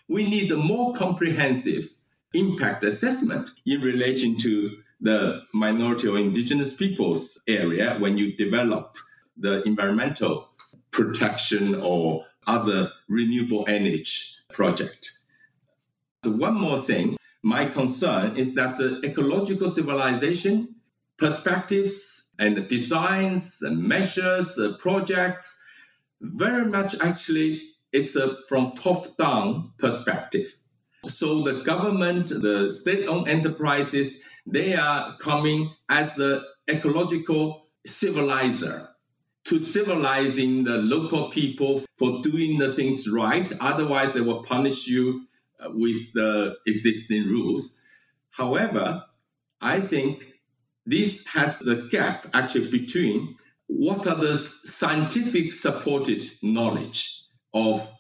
We 0.08 0.28
need 0.28 0.52
a 0.52 0.58
more 0.58 0.96
comprehensive 0.96 1.92
impact 2.34 2.84
assessment 2.84 3.52
in 3.64 3.82
relation 3.82 4.38
to 4.38 4.78
the 5.00 5.44
minority 5.54 6.08
or 6.08 6.18
indigenous 6.18 6.74
peoples 6.74 7.40
area 7.48 7.98
when 8.00 8.18
you 8.18 8.36
develop 8.36 8.98
the 9.38 9.62
environmental 9.68 10.50
protection 10.90 11.76
or 11.76 12.26
other 12.48 12.92
renewable 13.08 13.66
energy 13.68 14.20
project. 14.52 15.12
So 16.24 16.32
one 16.32 16.56
more 16.56 16.80
thing, 16.80 17.18
my 17.44 17.68
concern 17.68 18.36
is 18.36 18.56
that 18.56 18.78
the 18.78 19.00
ecological 19.06 19.70
civilization 19.70 20.75
perspectives 21.18 22.36
and 22.40 22.68
designs 22.68 23.62
and 23.62 23.82
measures, 23.84 24.60
uh, 24.60 24.76
projects. 24.80 25.62
Very 26.22 26.66
much 26.66 26.96
actually, 27.02 27.62
it's 27.92 28.16
a 28.16 28.38
from 28.48 28.74
top 28.74 29.18
down 29.18 29.72
perspective. 29.80 30.48
So 31.06 31.44
the 31.44 31.62
government, 31.64 32.30
the 32.30 32.72
state 32.72 33.08
owned 33.08 33.28
enterprises, 33.28 34.24
they 34.46 34.76
are 34.76 35.16
coming 35.18 35.74
as 35.88 36.16
the 36.16 36.44
ecological 36.70 37.68
civilizer 37.86 38.88
to 39.46 39.60
civilizing 39.60 40.64
the 40.64 40.78
local 40.78 41.30
people 41.30 41.84
for 41.98 42.22
doing 42.24 42.58
the 42.58 42.70
things 42.70 43.08
right. 43.08 43.52
Otherwise, 43.62 44.14
they 44.14 44.22
will 44.22 44.44
punish 44.44 44.88
you 44.88 45.28
uh, 45.60 45.70
with 45.72 46.14
the 46.14 46.56
existing 46.66 47.28
rules. 47.28 47.80
However, 48.32 49.04
I 49.62 49.80
think 49.80 50.26
this 50.86 51.28
has 51.28 51.60
the 51.60 51.88
gap 51.90 52.26
actually 52.34 52.70
between 52.70 53.36
what 53.68 54.06
are 54.08 54.16
the 54.16 54.36
scientific 54.36 55.52
supported 55.52 56.30
knowledge 56.44 57.22
of 57.54 57.92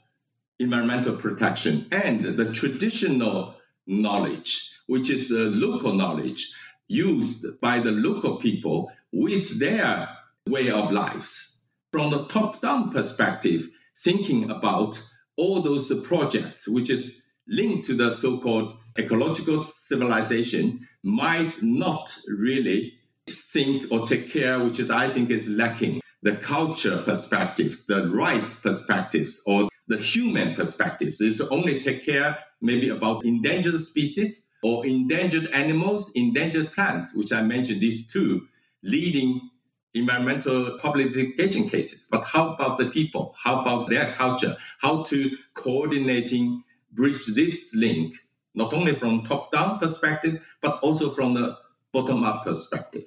environmental 0.60 1.16
protection 1.16 1.88
and 1.92 2.24
the 2.24 2.52
traditional 2.54 3.56
knowledge, 3.88 4.72
which 4.88 5.10
is 5.10 5.32
uh, 5.32 5.36
local 5.36 5.94
knowledge 5.94 6.54
used 6.88 7.60
by 7.62 7.80
the 7.80 7.92
local 7.92 8.38
people 8.38 8.92
with 9.12 9.60
their 9.60 10.08
way 10.48 10.70
of 10.70 10.92
lives. 10.92 11.72
From 11.92 12.12
the 12.12 12.26
top 12.26 12.62
down 12.62 12.92
perspective, 12.92 13.70
thinking 13.98 14.52
about 14.52 15.02
all 15.38 15.62
those 15.62 15.92
projects, 16.02 16.68
which 16.68 16.90
is 16.90 17.25
linked 17.48 17.86
to 17.86 17.94
the 17.94 18.12
so 18.12 18.38
called 18.38 18.78
ecological 18.98 19.58
civilization, 19.58 20.88
might 21.04 21.62
not 21.62 22.18
really 22.28 22.94
think 23.30 23.92
or 23.92 24.08
take 24.08 24.32
care, 24.32 24.60
which 24.60 24.80
is, 24.80 24.90
I 24.90 25.08
think, 25.08 25.30
is 25.30 25.48
lacking 25.50 26.02
the 26.22 26.36
culture 26.36 26.98
perspectives, 27.04 27.86
the 27.86 28.08
rights 28.08 28.60
perspectives, 28.62 29.42
or 29.46 29.70
the 29.88 29.98
human 29.98 30.56
perspectives. 30.56 31.22
It's 31.22 31.42
only 31.42 31.80
take 31.80 32.04
care 32.04 32.40
maybe 32.62 32.90
about 32.90 33.26
endangered 33.26 33.80
species 33.80 34.52
or 34.64 34.86
endangered 34.86 35.48
animals, 35.54 36.12
endangered 36.16 36.72
plants, 36.72 37.16
which 37.16 37.32
I 37.32 37.42
mentioned, 37.42 37.82
these 37.82 38.08
two 38.08 38.48
leading 38.82 39.50
environmental 39.94 40.78
public 40.80 41.16
litigation 41.16 41.70
cases, 41.70 42.08
but 42.12 42.26
how 42.26 42.54
about 42.54 42.78
the 42.78 42.88
people? 42.88 43.34
How 43.42 43.62
about 43.62 43.90
their 43.90 44.12
culture? 44.14 44.56
How 44.80 45.04
to 45.04 45.38
coordinating 45.54 46.64
bridge 46.96 47.26
this 47.36 47.76
link, 47.76 48.16
not 48.54 48.74
only 48.74 48.94
from 48.94 49.24
top-down 49.24 49.80
perspective, 49.80 50.42
but 50.62 50.80
also 50.82 51.10
from 51.10 51.34
the 51.34 51.58
bottom-up 51.92 52.46
perspective. 52.46 53.04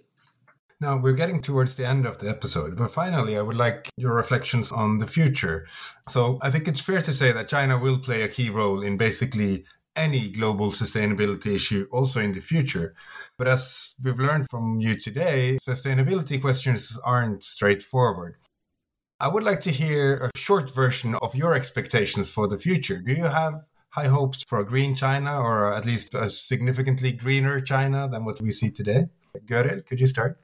Now 0.80 0.96
we're 0.96 1.14
getting 1.14 1.42
towards 1.42 1.74
the 1.74 1.84
end 1.84 2.06
of 2.06 2.18
the 2.18 2.28
episode, 2.28 2.76
but 2.76 2.92
finally, 2.92 3.36
I 3.36 3.42
would 3.42 3.56
like 3.56 3.88
your 3.96 4.14
reflections 4.14 4.70
on 4.70 4.98
the 4.98 5.08
future. 5.08 5.66
So 6.08 6.38
I 6.40 6.50
think 6.50 6.68
it's 6.68 6.80
fair 6.80 7.00
to 7.00 7.12
say 7.12 7.32
that 7.32 7.48
China 7.48 7.76
will 7.78 7.98
play 7.98 8.22
a 8.22 8.28
key 8.28 8.48
role 8.48 8.82
in 8.82 8.96
basically 8.96 9.64
any 9.96 10.28
global 10.28 10.70
sustainability 10.70 11.56
issue 11.56 11.88
also 11.90 12.20
in 12.20 12.30
the 12.30 12.40
future. 12.40 12.94
But 13.36 13.48
as 13.48 13.96
we've 14.00 14.20
learned 14.20 14.46
from 14.48 14.78
you 14.78 14.94
today, 14.94 15.58
sustainability 15.60 16.40
questions 16.40 16.96
aren't 17.04 17.42
straightforward. 17.42 18.36
I 19.18 19.26
would 19.26 19.42
like 19.42 19.60
to 19.62 19.72
hear 19.72 20.30
a 20.32 20.38
short 20.38 20.72
version 20.72 21.16
of 21.16 21.34
your 21.34 21.54
expectations 21.54 22.30
for 22.30 22.46
the 22.46 22.56
future. 22.56 22.98
Do 22.98 23.12
you 23.12 23.24
have 23.24 23.66
high 23.90 24.08
hopes 24.08 24.42
for 24.42 24.58
a 24.58 24.64
green 24.64 24.94
China 24.94 25.40
or 25.40 25.72
at 25.72 25.84
least 25.86 26.14
a 26.14 26.28
significantly 26.28 27.12
greener 27.12 27.60
China 27.60 28.08
than 28.08 28.24
what 28.24 28.40
we 28.40 28.50
see 28.50 28.70
today? 28.70 29.08
Gøril, 29.46 29.86
could 29.86 30.00
you 30.00 30.06
start? 30.06 30.38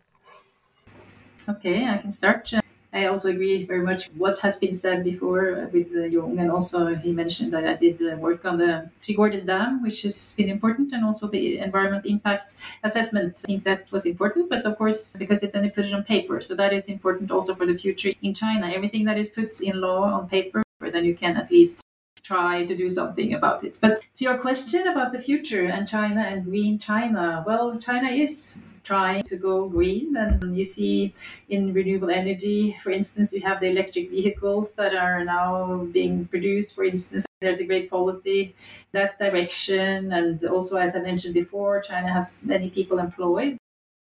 Okay, 1.48 1.87
I 1.87 1.98
can 1.98 2.12
start. 2.12 2.50
I 2.94 3.07
also 3.07 3.28
agree 3.28 3.66
very 3.66 3.83
much 3.83 4.09
what 4.16 4.38
has 4.38 4.57
been 4.57 4.72
said 4.72 5.02
before 5.02 5.68
with 5.72 5.90
Yong, 5.90 6.38
and 6.38 6.48
also 6.48 6.94
he 6.94 7.11
mentioned 7.12 7.52
that 7.52 7.66
I 7.66 7.74
did 7.74 8.00
uh, 8.00 8.14
work 8.16 8.44
on 8.44 8.57
the 8.57 8.88
Three 9.02 9.16
Gorges 9.16 9.44
Dam, 9.44 9.83
which 9.83 10.02
has 10.02 10.33
been 10.37 10.48
important, 10.48 10.92
and 10.92 11.04
also 11.04 11.26
the 11.26 11.59
environment 11.59 12.07
impact 12.07 12.54
assessment. 12.85 13.42
I 13.44 13.46
think 13.48 13.64
that 13.64 13.90
was 13.90 14.07
important, 14.07 14.48
but 14.48 14.64
of 14.64 14.78
course, 14.78 15.16
because 15.18 15.42
it 15.42 15.52
then 15.52 15.68
put 15.72 15.87
it 15.87 15.92
on 15.92 16.04
paper, 16.04 16.40
so 16.40 16.54
that 16.54 16.72
is 16.72 16.87
important 16.87 17.33
also 17.33 17.52
for 17.57 17.66
the 17.66 17.76
future 17.76 18.12
in 18.22 18.33
China. 18.33 18.70
Everything 18.72 19.04
that 19.07 19.18
is 19.18 19.28
put 19.28 19.61
in 19.61 19.80
law 19.80 20.04
on 20.04 20.28
paper, 20.28 20.62
then 20.80 21.04
you 21.04 21.16
can 21.16 21.37
at 21.37 21.50
least 21.50 21.83
try 22.24 22.64
to 22.64 22.74
do 22.74 22.88
something 22.88 23.34
about 23.34 23.62
it. 23.64 23.78
But 23.80 24.02
to 24.16 24.24
your 24.24 24.38
question 24.38 24.88
about 24.88 25.12
the 25.12 25.20
future 25.20 25.66
and 25.66 25.87
China 25.87 26.22
and 26.22 26.44
green 26.44 26.78
China, 26.78 27.44
well, 27.46 27.78
China 27.78 28.08
is 28.08 28.58
trying 28.82 29.22
to 29.22 29.37
go 29.37 29.68
green. 29.68 30.16
And 30.16 30.56
you 30.56 30.64
see 30.64 31.14
in 31.48 31.72
renewable 31.72 32.10
energy, 32.10 32.76
for 32.82 32.90
instance, 32.90 33.32
you 33.32 33.42
have 33.42 33.60
the 33.60 33.68
electric 33.68 34.10
vehicles 34.10 34.74
that 34.74 34.94
are 34.94 35.24
now 35.24 35.87
being 35.92 36.26
produced, 36.26 36.74
for 36.74 36.84
instance. 36.84 37.26
There's 37.40 37.58
a 37.58 37.64
great 37.64 37.90
policy 37.90 38.54
that 38.92 39.18
direction. 39.18 40.12
And 40.12 40.42
also, 40.44 40.76
as 40.76 40.96
I 40.96 41.00
mentioned 41.00 41.34
before, 41.34 41.80
China 41.82 42.12
has 42.12 42.42
many 42.44 42.70
people 42.70 42.98
employed. 42.98 43.58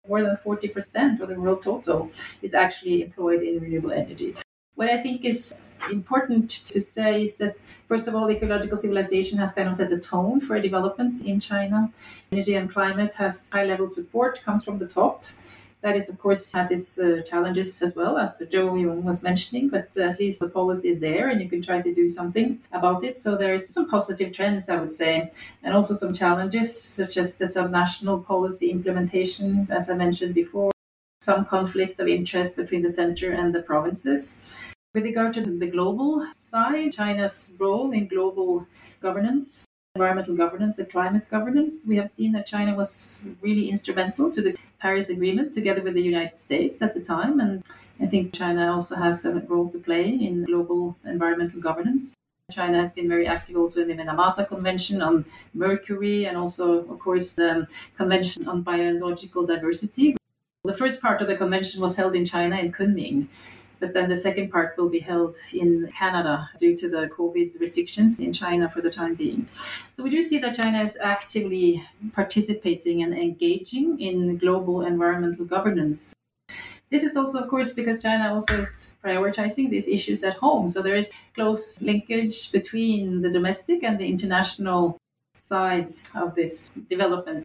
More 0.08 0.22
than 0.22 0.36
40% 0.44 1.20
of 1.20 1.28
the 1.28 1.38
world 1.38 1.62
total 1.62 2.10
is 2.42 2.54
actually 2.54 3.02
employed 3.02 3.42
in 3.42 3.60
renewable 3.60 3.92
energies. 3.92 4.38
What 4.74 4.88
I 4.88 5.02
think 5.02 5.24
is 5.24 5.54
important 5.90 6.50
to 6.50 6.80
say 6.80 7.22
is 7.22 7.36
that, 7.36 7.56
first 7.88 8.08
of 8.08 8.14
all, 8.14 8.30
ecological 8.30 8.78
civilization 8.78 9.38
has 9.38 9.52
kind 9.52 9.68
of 9.68 9.76
set 9.76 9.90
the 9.90 9.98
tone 9.98 10.40
for 10.40 10.60
development 10.60 11.22
in 11.22 11.40
China. 11.40 11.92
Energy 12.32 12.54
and 12.54 12.70
climate 12.70 13.14
has 13.14 13.50
high 13.52 13.64
level 13.64 13.88
support, 13.88 14.42
comes 14.44 14.64
from 14.64 14.78
the 14.78 14.86
top. 14.86 15.24
That 15.82 15.96
is, 15.96 16.10
of 16.10 16.18
course, 16.18 16.52
has 16.52 16.70
its 16.70 16.98
uh, 16.98 17.22
challenges 17.26 17.80
as 17.80 17.96
well, 17.96 18.18
as 18.18 18.42
Zhou 18.52 19.02
was 19.02 19.22
mentioning, 19.22 19.70
but 19.70 19.88
uh, 19.96 20.02
at 20.02 20.18
least 20.20 20.40
the 20.40 20.48
policy 20.48 20.90
is 20.90 20.98
there 20.98 21.30
and 21.30 21.40
you 21.40 21.48
can 21.48 21.62
try 21.62 21.80
to 21.80 21.94
do 21.94 22.10
something 22.10 22.60
about 22.72 23.02
it. 23.02 23.16
So 23.16 23.34
there's 23.34 23.72
some 23.72 23.88
positive 23.88 24.34
trends, 24.34 24.68
I 24.68 24.76
would 24.76 24.92
say, 24.92 25.32
and 25.62 25.74
also 25.74 25.94
some 25.94 26.12
challenges, 26.12 26.78
such 26.78 27.16
as 27.16 27.34
the 27.34 27.46
subnational 27.46 28.22
policy 28.22 28.70
implementation, 28.70 29.68
as 29.70 29.88
I 29.88 29.94
mentioned 29.94 30.34
before, 30.34 30.70
some 31.22 31.46
conflict 31.46 31.98
of 31.98 32.08
interest 32.08 32.56
between 32.56 32.82
the 32.82 32.92
center 32.92 33.32
and 33.32 33.54
the 33.54 33.62
provinces. 33.62 34.38
With 34.92 35.04
regard 35.04 35.34
to 35.34 35.42
the 35.42 35.70
global 35.70 36.26
side, 36.36 36.94
China's 36.94 37.54
role 37.60 37.92
in 37.92 38.08
global 38.08 38.66
governance, 39.00 39.64
environmental 39.94 40.34
governance, 40.34 40.80
and 40.80 40.90
climate 40.90 41.30
governance, 41.30 41.84
we 41.86 41.94
have 41.94 42.10
seen 42.10 42.32
that 42.32 42.48
China 42.48 42.74
was 42.74 43.14
really 43.40 43.70
instrumental 43.70 44.32
to 44.32 44.42
the 44.42 44.56
Paris 44.80 45.08
Agreement 45.08 45.54
together 45.54 45.80
with 45.80 45.94
the 45.94 46.02
United 46.02 46.36
States 46.36 46.82
at 46.82 46.92
the 46.92 47.00
time. 47.00 47.38
And 47.38 47.62
I 48.00 48.06
think 48.06 48.32
China 48.32 48.72
also 48.72 48.96
has 48.96 49.24
a 49.24 49.34
role 49.46 49.68
to 49.70 49.78
play 49.78 50.08
in 50.08 50.44
global 50.44 50.96
environmental 51.04 51.60
governance. 51.60 52.16
China 52.50 52.80
has 52.80 52.90
been 52.90 53.08
very 53.08 53.28
active 53.28 53.56
also 53.56 53.82
in 53.82 53.86
the 53.86 53.94
Minamata 53.94 54.48
Convention 54.48 55.02
on 55.02 55.24
mercury 55.54 56.24
and 56.24 56.36
also, 56.36 56.80
of 56.90 56.98
course, 56.98 57.34
the 57.34 57.68
Convention 57.96 58.48
on 58.48 58.62
Biological 58.62 59.46
Diversity. 59.46 60.16
The 60.64 60.76
first 60.76 61.00
part 61.00 61.22
of 61.22 61.28
the 61.28 61.36
convention 61.36 61.80
was 61.80 61.94
held 61.94 62.16
in 62.16 62.24
China 62.24 62.56
in 62.56 62.72
Kunming 62.72 63.28
but 63.80 63.94
then 63.94 64.08
the 64.08 64.16
second 64.16 64.50
part 64.50 64.76
will 64.76 64.88
be 64.88 65.00
held 65.00 65.36
in 65.52 65.90
Canada 65.96 66.48
due 66.60 66.76
to 66.76 66.88
the 66.88 67.08
COVID 67.16 67.58
restrictions 67.58 68.20
in 68.20 68.32
China 68.32 68.70
for 68.70 68.82
the 68.82 68.90
time 68.90 69.14
being. 69.14 69.48
So 69.96 70.02
we 70.02 70.10
do 70.10 70.22
see 70.22 70.38
that 70.38 70.54
China 70.56 70.84
is 70.84 70.96
actively 71.02 71.84
participating 72.12 73.02
and 73.02 73.14
engaging 73.14 73.98
in 74.00 74.36
global 74.36 74.82
environmental 74.82 75.46
governance. 75.46 76.12
This 76.90 77.02
is 77.04 77.16
also, 77.16 77.38
of 77.38 77.48
course, 77.48 77.72
because 77.72 78.02
China 78.02 78.34
also 78.34 78.62
is 78.62 78.94
prioritizing 79.02 79.70
these 79.70 79.86
issues 79.86 80.22
at 80.24 80.36
home. 80.36 80.68
So 80.68 80.82
there 80.82 80.96
is 80.96 81.10
close 81.34 81.80
linkage 81.80 82.50
between 82.52 83.22
the 83.22 83.30
domestic 83.30 83.84
and 83.84 83.98
the 83.98 84.06
international 84.06 84.98
sides 85.38 86.08
of 86.14 86.34
this 86.34 86.70
development. 86.88 87.44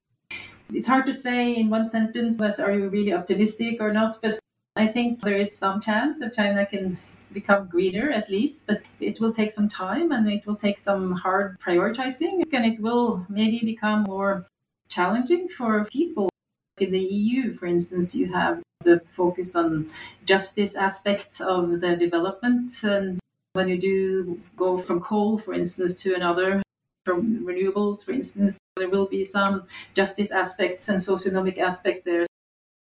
It's 0.73 0.87
hard 0.87 1.05
to 1.05 1.13
say 1.13 1.55
in 1.55 1.69
one 1.69 1.89
sentence, 1.89 2.37
but 2.37 2.59
are 2.59 2.73
you 2.73 2.89
really 2.89 3.13
optimistic 3.13 3.77
or 3.79 3.93
not? 3.93 4.17
But 4.19 4.39
I 4.77 4.87
think 4.87 5.21
there 5.21 5.37
is 5.37 5.57
some 5.57 5.79
chance 5.79 6.19
that 6.19 6.33
China 6.33 6.65
can 6.65 6.97
become 7.31 7.67
greener 7.67 8.11
at 8.11 8.29
least, 8.29 8.65
but 8.65 8.81
it 8.99 9.19
will 9.21 9.33
take 9.33 9.51
some 9.53 9.69
time 9.69 10.11
and 10.11 10.27
it 10.27 10.45
will 10.45 10.55
take 10.55 10.79
some 10.79 11.13
hard 11.13 11.57
prioritizing 11.59 12.43
and 12.51 12.65
it 12.65 12.81
will 12.81 13.25
maybe 13.29 13.59
become 13.63 14.03
more 14.03 14.45
challenging 14.89 15.47
for 15.47 15.85
people. 15.85 16.29
In 16.77 16.91
the 16.91 16.99
EU, 16.99 17.53
for 17.53 17.67
instance, 17.67 18.13
you 18.13 18.33
have 18.33 18.61
the 18.83 19.01
focus 19.15 19.55
on 19.55 19.89
justice 20.25 20.75
aspects 20.75 21.39
of 21.39 21.79
the 21.79 21.95
development. 21.95 22.73
And 22.83 23.17
when 23.53 23.69
you 23.69 23.77
do 23.77 24.41
go 24.57 24.81
from 24.81 24.99
coal, 24.99 25.37
for 25.37 25.53
instance, 25.53 25.95
to 26.03 26.15
another, 26.15 26.61
from 27.05 27.45
renewables, 27.45 28.03
for 28.03 28.11
instance, 28.11 28.57
there 28.75 28.89
will 28.89 29.05
be 29.05 29.23
some 29.23 29.63
justice 29.93 30.31
aspects 30.31 30.89
and 30.89 30.99
socioeconomic 30.99 31.59
aspect 31.59 32.03
there 32.03 32.25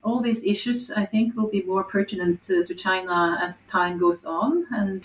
all 0.03 0.21
these 0.21 0.43
issues, 0.45 0.91
I 0.91 1.07
think, 1.07 1.37
will 1.37 1.49
be 1.49 1.63
more 1.63 1.85
pertinent 1.85 2.43
to, 2.43 2.65
to 2.65 2.75
China 2.75 3.39
as 3.41 3.65
time 3.65 3.99
goes 3.99 4.25
on. 4.25 4.67
And 4.71 5.03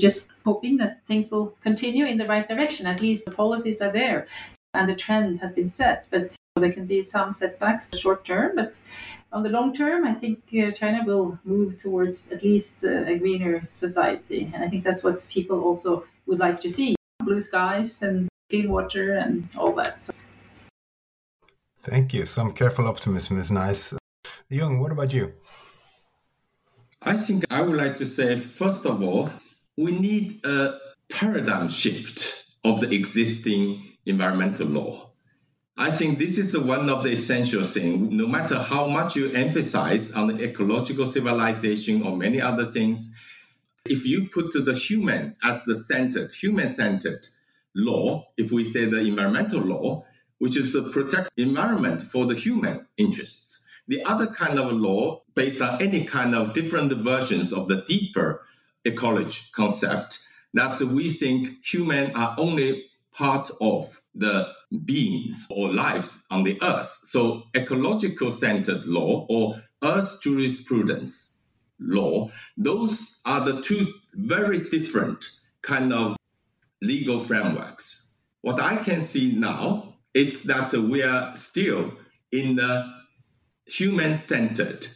just 0.00 0.30
hoping 0.44 0.78
that 0.78 1.00
things 1.06 1.30
will 1.30 1.54
continue 1.62 2.06
in 2.06 2.18
the 2.18 2.26
right 2.26 2.48
direction. 2.48 2.86
At 2.86 3.00
least 3.00 3.24
the 3.24 3.30
policies 3.30 3.82
are 3.82 3.92
there 3.92 4.26
and 4.74 4.88
the 4.88 4.94
trend 4.94 5.40
has 5.40 5.52
been 5.52 5.68
set. 5.68 6.08
But 6.10 6.34
there 6.56 6.72
can 6.72 6.86
be 6.86 7.02
some 7.02 7.32
setbacks 7.32 7.86
in 7.86 7.96
the 7.96 8.00
short 8.00 8.24
term. 8.24 8.56
But 8.56 8.78
on 9.32 9.42
the 9.42 9.50
long 9.50 9.74
term, 9.74 10.06
I 10.06 10.14
think 10.14 10.40
uh, 10.52 10.70
China 10.72 11.04
will 11.04 11.38
move 11.44 11.80
towards 11.80 12.32
at 12.32 12.42
least 12.42 12.84
uh, 12.84 13.04
a 13.04 13.16
greener 13.18 13.66
society. 13.70 14.50
And 14.54 14.64
I 14.64 14.68
think 14.68 14.84
that's 14.84 15.04
what 15.04 15.28
people 15.28 15.62
also 15.62 16.04
would 16.26 16.38
like 16.38 16.60
to 16.62 16.70
see 16.70 16.94
blue 17.22 17.40
skies 17.40 18.02
and 18.02 18.28
clean 18.50 18.70
water 18.70 19.14
and 19.14 19.48
all 19.56 19.74
that. 19.74 20.02
So. 20.02 20.14
Thank 21.80 22.14
you. 22.14 22.26
Some 22.26 22.52
careful 22.52 22.86
optimism 22.86 23.38
is 23.38 23.50
nice. 23.50 23.94
Yong, 24.52 24.80
what 24.80 24.92
about 24.92 25.14
you? 25.14 25.32
I 27.00 27.16
think 27.16 27.46
I 27.50 27.62
would 27.62 27.74
like 27.74 27.96
to 27.96 28.04
say, 28.04 28.36
first 28.36 28.84
of 28.84 29.02
all, 29.02 29.30
we 29.78 29.98
need 29.98 30.44
a 30.44 30.78
paradigm 31.10 31.68
shift 31.68 32.44
of 32.62 32.82
the 32.82 32.94
existing 32.94 33.96
environmental 34.04 34.66
law. 34.66 35.12
I 35.78 35.90
think 35.90 36.18
this 36.18 36.36
is 36.36 36.56
one 36.56 36.90
of 36.90 37.02
the 37.02 37.12
essential 37.12 37.62
things. 37.62 38.10
No 38.10 38.26
matter 38.26 38.58
how 38.58 38.88
much 38.88 39.16
you 39.16 39.30
emphasize 39.32 40.12
on 40.12 40.26
the 40.26 40.44
ecological 40.44 41.06
civilization 41.06 42.02
or 42.02 42.14
many 42.14 42.38
other 42.38 42.66
things, 42.66 43.18
if 43.86 44.04
you 44.04 44.28
put 44.28 44.52
the 44.52 44.74
human 44.74 45.34
as 45.42 45.64
the 45.64 45.74
centered, 45.74 46.30
human 46.30 46.68
centered 46.68 47.26
law, 47.74 48.26
if 48.36 48.52
we 48.52 48.64
say 48.64 48.84
the 48.84 48.98
environmental 48.98 49.62
law, 49.62 50.04
which 50.40 50.58
is 50.58 50.74
to 50.74 50.90
protect 50.90 51.30
environment 51.38 52.02
for 52.02 52.26
the 52.26 52.34
human 52.34 52.86
interests, 52.98 53.61
the 53.88 54.02
other 54.04 54.26
kind 54.26 54.58
of 54.58 54.72
law, 54.72 55.22
based 55.34 55.60
on 55.60 55.82
any 55.82 56.04
kind 56.04 56.34
of 56.34 56.52
different 56.52 56.92
versions 56.92 57.52
of 57.52 57.68
the 57.68 57.84
deeper 57.86 58.42
ecology 58.84 59.42
concept, 59.52 60.18
that 60.54 60.80
we 60.80 61.08
think 61.08 61.64
humans 61.64 62.12
are 62.14 62.34
only 62.38 62.84
part 63.12 63.50
of 63.60 64.00
the 64.14 64.48
beings 64.84 65.46
or 65.50 65.70
life 65.72 66.22
on 66.30 66.44
the 66.44 66.58
earth. 66.62 67.00
So 67.04 67.44
ecological 67.54 68.30
centered 68.30 68.86
law 68.86 69.26
or 69.28 69.62
earth 69.82 70.20
jurisprudence 70.22 71.42
law, 71.78 72.30
those 72.56 73.20
are 73.26 73.40
the 73.40 73.60
two 73.60 73.86
very 74.14 74.58
different 74.68 75.26
kind 75.62 75.92
of 75.92 76.16
legal 76.80 77.18
frameworks. 77.20 78.16
What 78.40 78.60
I 78.60 78.76
can 78.76 79.00
see 79.00 79.34
now 79.36 79.94
is 80.14 80.42
that 80.44 80.72
we 80.72 81.02
are 81.02 81.34
still 81.36 81.92
in 82.30 82.56
the 82.56 83.01
human 83.72 84.14
centered 84.14 84.86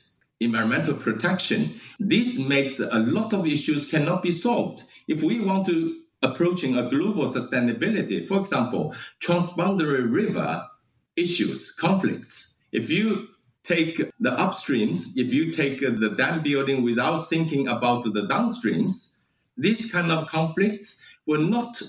environmental 0.41 0.95
protection, 0.95 1.81
this 1.99 2.39
makes 2.39 2.79
a 2.79 2.99
lot 2.99 3.33
of 3.33 3.47
issues 3.47 3.91
cannot 3.91 4.23
be 4.23 4.31
solved. 4.31 4.85
If 5.09 5.23
we 5.23 5.41
want 5.41 5.67
to 5.67 6.01
approaching 6.23 6.77
a 6.77 6.89
global 6.89 7.25
sustainability, 7.25 8.27
for 8.27 8.39
example, 8.39 8.95
transboundary 9.21 10.11
river 10.11 10.63
issues, 11.17 11.73
conflicts, 11.73 12.65
if 12.73 12.91
you 12.91 13.29
take 13.63 13.97
the 14.21 14.31
upstreams, 14.31 15.17
if 15.17 15.33
you 15.33 15.51
take 15.51 15.81
the 15.81 16.15
dam 16.17 16.43
building 16.43 16.83
without 16.83 17.27
thinking 17.27 17.69
about 17.69 18.05
the 18.05 18.27
downstreams, 18.29 19.19
these 19.57 19.91
kind 19.91 20.11
of 20.13 20.29
conflicts 20.29 21.03
were 21.27 21.39
not 21.39 21.81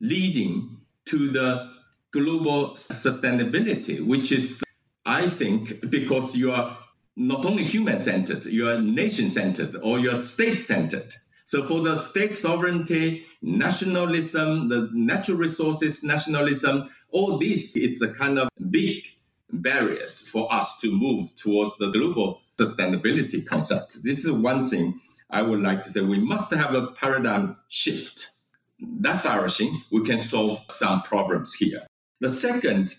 leading 0.00 0.78
to 1.04 1.28
the 1.28 1.70
global 2.12 2.70
sustainability, 2.70 4.04
which 4.04 4.32
is, 4.32 4.62
I 5.10 5.26
think, 5.26 5.90
because 5.90 6.36
you 6.36 6.52
are 6.52 6.78
not 7.16 7.44
only 7.44 7.64
human 7.64 7.98
centered, 7.98 8.44
you 8.44 8.68
are 8.68 8.80
nation 8.80 9.28
centered 9.28 9.74
or 9.82 9.98
you're 9.98 10.22
state 10.22 10.60
centered. 10.60 11.12
So 11.44 11.64
for 11.64 11.80
the 11.80 11.96
state 11.96 12.32
sovereignty, 12.32 13.24
nationalism, 13.42 14.68
the 14.68 14.88
natural 14.92 15.36
resources 15.36 16.04
nationalism, 16.04 16.90
all 17.10 17.38
this, 17.38 17.74
it's 17.74 18.00
a 18.02 18.14
kind 18.14 18.38
of 18.38 18.48
big 18.70 19.04
barriers 19.52 20.28
for 20.28 20.46
us 20.52 20.78
to 20.78 20.92
move 20.92 21.34
towards 21.34 21.76
the 21.78 21.90
global 21.90 22.40
sustainability 22.56 23.44
concept. 23.44 24.04
This 24.04 24.24
is 24.24 24.30
one 24.30 24.62
thing 24.62 25.00
I 25.28 25.42
would 25.42 25.60
like 25.60 25.82
to 25.82 25.90
say. 25.90 26.02
We 26.02 26.20
must 26.20 26.54
have 26.54 26.72
a 26.72 26.86
paradigm 26.86 27.56
shift. 27.66 28.28
That 29.00 29.24
direction, 29.24 29.82
we 29.90 30.04
can 30.04 30.20
solve 30.20 30.64
some 30.68 31.02
problems 31.02 31.54
here. 31.54 31.84
The 32.20 32.30
second, 32.30 32.94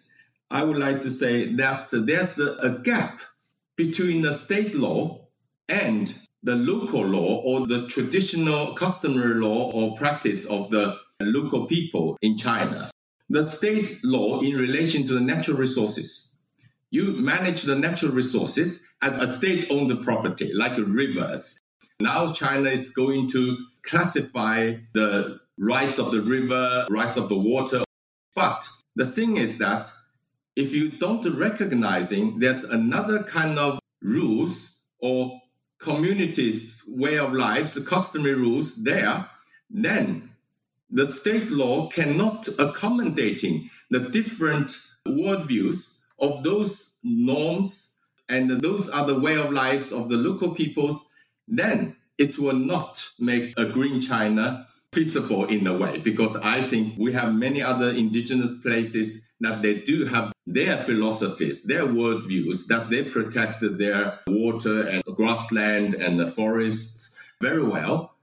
I 0.52 0.64
would 0.64 0.78
like 0.78 1.00
to 1.02 1.12
say 1.12 1.46
that 1.56 1.90
there's 1.94 2.38
a, 2.38 2.78
gap 2.84 3.22
between 3.78 4.22
the 4.22 4.34
state 4.34 4.76
law 4.76 5.28
and 5.70 6.14
the 6.44 6.56
local 6.56 7.06
law 7.06 7.42
or 7.42 7.66
the 7.66 7.88
traditional 7.88 8.74
customary 8.74 9.36
law 9.36 9.72
or 9.72 9.96
practice 9.96 10.46
of 10.46 10.70
the 10.70 10.98
local 11.22 11.68
people 11.68 12.18
in 12.22 12.36
China. 12.36 12.92
The 13.30 13.44
state 13.44 14.02
law 14.04 14.42
in 14.42 14.58
relation 14.58 15.06
to 15.06 15.14
the 15.14 15.22
natural 15.22 15.56
resources. 15.56 16.44
You 16.90 17.14
manage 17.14 17.62
the 17.62 17.78
natural 17.78 18.12
resources 18.12 18.94
as 19.02 19.22
a 19.22 19.28
state 19.28 19.68
owned 19.72 20.04
property, 20.04 20.52
like 20.54 20.78
rivers. 20.78 21.62
Now 22.02 22.30
China 22.34 22.70
is 22.70 22.90
going 22.90 23.28
to 23.30 23.58
classify 23.84 24.74
the 24.92 25.40
rights 25.58 25.98
of 25.98 26.12
the 26.12 26.22
river, 26.22 26.86
rights 26.90 27.16
of 27.16 27.30
the 27.30 27.38
water. 27.38 27.84
But 28.36 28.68
the 28.98 29.06
thing 29.06 29.38
is 29.38 29.58
that 29.60 29.90
if 30.56 30.74
you 30.74 30.90
don't 30.92 31.26
recognizing 31.38 32.40
there's 32.40 32.64
another 32.64 33.24
kind 33.24 33.58
of 33.58 33.80
rules 34.02 34.90
or 35.00 35.40
communities' 35.80 36.84
way 36.88 37.18
of 37.18 37.34
life, 37.34 37.74
the 37.74 37.82
customary 37.82 38.36
rules 38.36 38.84
there, 38.84 39.28
then 39.70 40.30
the 40.90 41.06
state 41.06 41.50
law 41.50 41.88
cannot 41.88 42.48
accommodating 42.60 43.70
the 43.90 44.00
different 44.00 44.78
worldviews 45.08 46.06
of 46.20 46.44
those 46.44 47.00
norms 47.04 48.04
and 48.30 48.50
those 48.62 48.90
other 48.90 49.20
way 49.20 49.36
of 49.36 49.52
lives 49.52 49.92
of 49.92 50.10
the 50.10 50.18
local 50.18 50.54
peoples, 50.54 51.10
then 51.48 51.96
it 52.18 52.38
will 52.38 52.56
not 52.56 53.10
make 53.20 53.54
a 53.58 53.66
green 53.66 54.00
China 54.00 54.68
feasible 54.94 55.46
in 55.46 55.66
a 55.66 55.76
way 55.76 55.98
because 55.98 56.36
I 56.36 56.62
think 56.62 56.98
we 56.98 57.14
have 57.14 57.34
many 57.34 57.62
other 57.62 57.90
indigenous 57.90 58.62
places 58.62 59.31
that 59.42 59.62
they 59.62 59.82
do 59.82 60.06
have 60.06 60.32
their 60.48 60.78
philosophies, 60.78 61.64
their 61.64 61.86
worldviews, 61.86 62.68
that 62.68 62.90
they 62.90 63.04
protected 63.04 63.78
their 63.78 64.20
water 64.28 64.88
and 64.88 65.04
grassland 65.16 65.94
and 65.94 66.20
the 66.20 66.28
forests 66.28 67.20
very 67.42 67.64
well. 67.64 68.16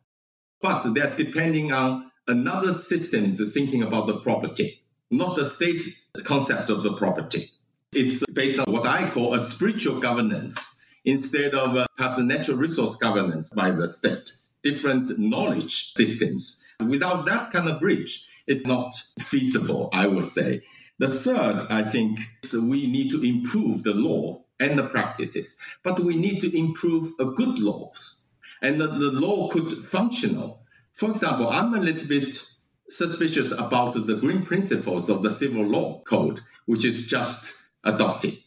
But 0.61 0.95
they're 0.95 1.15
depending 1.15 1.73
on 1.73 2.11
another 2.27 2.73
system 2.73 3.33
to 3.35 3.45
thinking 3.45 3.83
about 3.83 4.07
the 4.07 4.21
property, 4.21 4.83
not 5.11 5.37
the 5.37 5.45
state 5.45 5.83
concept 6.25 6.71
of 6.71 6.83
the 6.83 6.95
property. 6.95 7.45
It's 7.93 8.25
based 8.27 8.59
on 8.59 8.73
what 8.73 8.87
I 8.87 9.09
call 9.09 9.35
a 9.35 9.41
spiritual 9.41 10.01
governance 10.01 10.85
instead 11.05 11.55
of 11.55 11.87
perhaps 11.97 12.19
a 12.19 12.23
natural 12.23 12.59
resource 12.59 12.97
governance 12.97 13.49
by 13.49 13.71
the 13.71 13.87
state 13.87 14.31
different 14.63 15.19
knowledge 15.19 15.95
systems. 15.95 16.65
Without 16.87 17.27
that 17.27 17.51
kind 17.51 17.69
of 17.69 17.81
bridge, 17.81 18.29
it's 18.47 18.67
not 18.67 18.95
feasible, 19.21 19.89
I 19.93 20.07
would 20.07 20.25
say. 20.25 20.63
The 20.99 21.09
third, 21.09 21.63
I 21.71 21.83
think, 21.83 22.21
is 22.43 22.55
we 22.57 22.87
need 22.87 23.11
to 23.13 23.23
improve 23.23 23.85
the 23.85 23.95
law 23.95 24.45
and 24.61 24.79
the 24.79 24.89
practices, 24.89 25.59
but 25.83 26.01
we 26.01 26.17
need 26.17 26.41
to 26.41 26.59
improve 26.59 27.13
a 27.21 27.27
good 27.27 27.59
laws. 27.59 28.25
And 28.61 28.81
the, 28.81 28.89
the 28.89 29.13
law 29.13 29.49
could 29.49 29.73
functional. 29.85 30.63
For 30.95 31.11
example, 31.11 31.49
I'm 31.49 31.75
a 31.75 31.81
little 31.81 32.09
bit 32.09 32.43
suspicious 32.91 33.53
about 33.53 33.93
the 33.93 34.17
green 34.17 34.43
principles 34.45 35.09
of 35.09 35.23
the 35.23 35.31
civil 35.31 35.63
law 35.63 36.01
code, 36.03 36.41
which 36.67 36.85
is 36.85 37.07
just 37.07 37.73
adopted. 37.85 38.41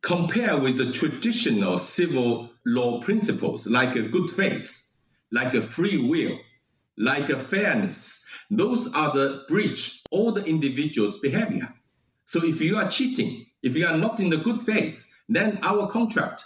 Compare 0.00 0.58
with 0.58 0.78
the 0.78 0.90
traditional 0.90 1.76
civil 1.76 2.50
law 2.64 3.00
principles 3.02 3.66
like 3.66 3.94
a 3.96 4.02
good 4.02 4.30
faith 4.30 4.88
like 5.30 5.54
a 5.54 5.62
free 5.62 6.08
will, 6.08 6.38
like 6.96 7.28
a 7.28 7.36
fairness. 7.36 8.27
Those 8.50 8.92
are 8.94 9.12
the 9.12 9.44
breach 9.48 10.02
all 10.10 10.32
the 10.32 10.44
individual's 10.44 11.18
behavior. 11.18 11.74
So 12.24 12.44
if 12.44 12.60
you 12.60 12.76
are 12.76 12.88
cheating, 12.88 13.46
if 13.62 13.76
you 13.76 13.86
are 13.86 13.96
not 13.96 14.20
in 14.20 14.30
the 14.30 14.36
good 14.36 14.62
faith, 14.62 15.22
then 15.28 15.58
our 15.62 15.86
contract 15.88 16.44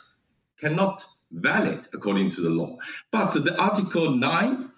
cannot 0.58 1.04
valid 1.30 1.86
according 1.92 2.30
to 2.30 2.40
the 2.40 2.50
law. 2.50 2.76
But 3.10 3.32
the 3.32 3.60
Article 3.60 4.10
9 4.10 4.70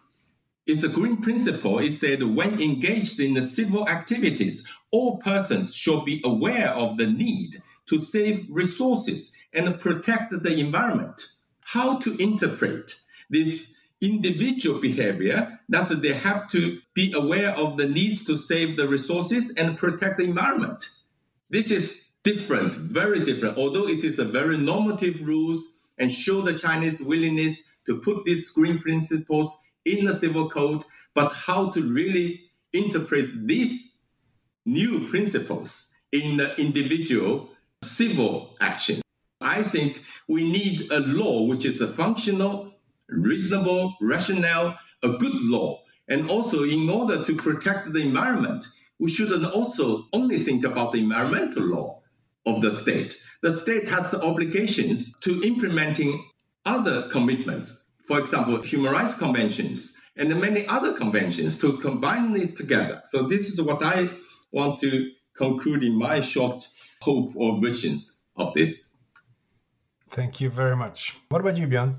is 0.66 0.84
a 0.84 0.88
green 0.88 1.20
principle. 1.20 1.78
It 1.78 1.92
said 1.92 2.22
when 2.22 2.60
engaged 2.60 3.20
in 3.20 3.34
the 3.34 3.42
civil 3.42 3.88
activities, 3.88 4.66
all 4.90 5.18
persons 5.18 5.74
shall 5.74 6.04
be 6.04 6.22
aware 6.24 6.70
of 6.70 6.96
the 6.96 7.06
need 7.06 7.56
to 7.86 7.98
save 7.98 8.46
resources 8.48 9.34
and 9.52 9.78
protect 9.78 10.30
the 10.30 10.58
environment. 10.58 11.22
How 11.60 11.98
to 11.98 12.16
interpret 12.22 12.92
this 13.28 13.83
individual 14.00 14.80
behavior 14.80 15.60
that 15.68 16.02
they 16.02 16.12
have 16.12 16.48
to 16.48 16.80
be 16.94 17.12
aware 17.12 17.50
of 17.50 17.76
the 17.76 17.88
needs 17.88 18.24
to 18.24 18.36
save 18.36 18.76
the 18.76 18.86
resources 18.86 19.54
and 19.56 19.78
protect 19.78 20.18
the 20.18 20.24
environment. 20.24 20.90
This 21.50 21.70
is 21.70 22.12
different, 22.22 22.74
very 22.74 23.24
different, 23.24 23.56
although 23.58 23.86
it 23.86 24.04
is 24.04 24.18
a 24.18 24.24
very 24.24 24.58
normative 24.58 25.26
rules 25.26 25.82
and 25.98 26.10
show 26.10 26.40
the 26.40 26.58
Chinese 26.58 27.00
willingness 27.00 27.78
to 27.86 28.00
put 28.00 28.24
these 28.24 28.50
green 28.50 28.78
principles 28.78 29.62
in 29.84 30.06
the 30.06 30.14
civil 30.14 30.48
code, 30.48 30.84
but 31.14 31.32
how 31.32 31.70
to 31.70 31.82
really 31.82 32.50
interpret 32.72 33.46
these 33.46 34.06
new 34.66 35.06
principles 35.08 35.94
in 36.12 36.36
the 36.36 36.58
individual 36.60 37.50
civil 37.82 38.56
action. 38.60 39.02
I 39.40 39.62
think 39.62 40.02
we 40.26 40.50
need 40.50 40.90
a 40.90 41.00
law 41.00 41.42
which 41.42 41.64
is 41.64 41.80
a 41.80 41.86
functional 41.86 42.73
reasonable, 43.08 43.94
rational, 44.00 44.74
a 45.02 45.08
good 45.08 45.40
law. 45.42 45.82
And 46.08 46.30
also, 46.30 46.64
in 46.64 46.88
order 46.90 47.24
to 47.24 47.34
protect 47.34 47.92
the 47.92 48.00
environment, 48.00 48.64
we 48.98 49.10
shouldn't 49.10 49.44
also 49.52 50.06
only 50.12 50.38
think 50.38 50.64
about 50.64 50.92
the 50.92 51.00
environmental 51.00 51.64
law 51.64 52.02
of 52.46 52.60
the 52.60 52.70
state. 52.70 53.14
The 53.42 53.50
state 53.50 53.88
has 53.88 54.14
obligations 54.14 55.14
to 55.20 55.42
implementing 55.42 56.24
other 56.64 57.08
commitments, 57.08 57.92
for 58.06 58.18
example, 58.18 58.60
human 58.62 58.92
rights 58.92 59.16
conventions 59.18 60.00
and 60.16 60.40
many 60.40 60.66
other 60.68 60.92
conventions 60.92 61.58
to 61.58 61.76
combine 61.78 62.36
it 62.36 62.56
together. 62.56 63.00
So 63.04 63.22
this 63.22 63.48
is 63.48 63.60
what 63.60 63.82
I 63.82 64.10
want 64.52 64.78
to 64.80 65.10
conclude 65.36 65.82
in 65.82 65.98
my 65.98 66.20
short 66.20 66.66
hope 67.02 67.32
or 67.34 67.60
visions 67.60 68.30
of 68.36 68.54
this. 68.54 69.04
Thank 70.10 70.40
you 70.40 70.48
very 70.48 70.76
much. 70.76 71.16
What 71.28 71.40
about 71.40 71.56
you, 71.56 71.66
Bjørn? 71.66 71.96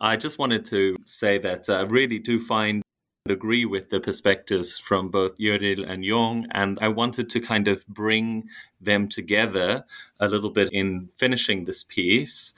I 0.00 0.16
just 0.16 0.38
wanted 0.38 0.64
to 0.66 0.96
say 1.06 1.38
that 1.38 1.68
I 1.68 1.82
really 1.82 2.18
do 2.18 2.40
find 2.40 2.82
and 3.26 3.32
agree 3.32 3.64
with 3.64 3.90
the 3.90 4.00
perspectives 4.00 4.78
from 4.78 5.10
both 5.10 5.38
Gøril 5.38 5.88
and 5.88 6.04
Yong, 6.04 6.46
and 6.52 6.78
I 6.80 6.88
wanted 6.88 7.28
to 7.30 7.40
kind 7.40 7.66
of 7.66 7.86
bring 7.88 8.48
them 8.80 9.08
together 9.08 9.84
a 10.20 10.28
little 10.28 10.50
bit 10.50 10.70
in 10.72 11.10
finishing 11.16 11.64
this 11.64 11.82
piece. 11.82 12.54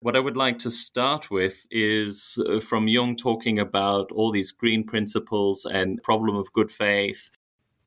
What 0.00 0.16
I 0.16 0.20
would 0.20 0.36
like 0.36 0.58
to 0.60 0.70
start 0.70 1.30
with 1.30 1.66
is 1.70 2.38
uh, 2.46 2.60
from 2.60 2.88
Yong 2.88 3.16
talking 3.16 3.58
about 3.58 4.12
all 4.12 4.30
these 4.30 4.52
green 4.52 4.84
principles 4.84 5.64
and 5.64 6.02
problem 6.02 6.36
of 6.36 6.52
good 6.52 6.70
faith 6.70 7.30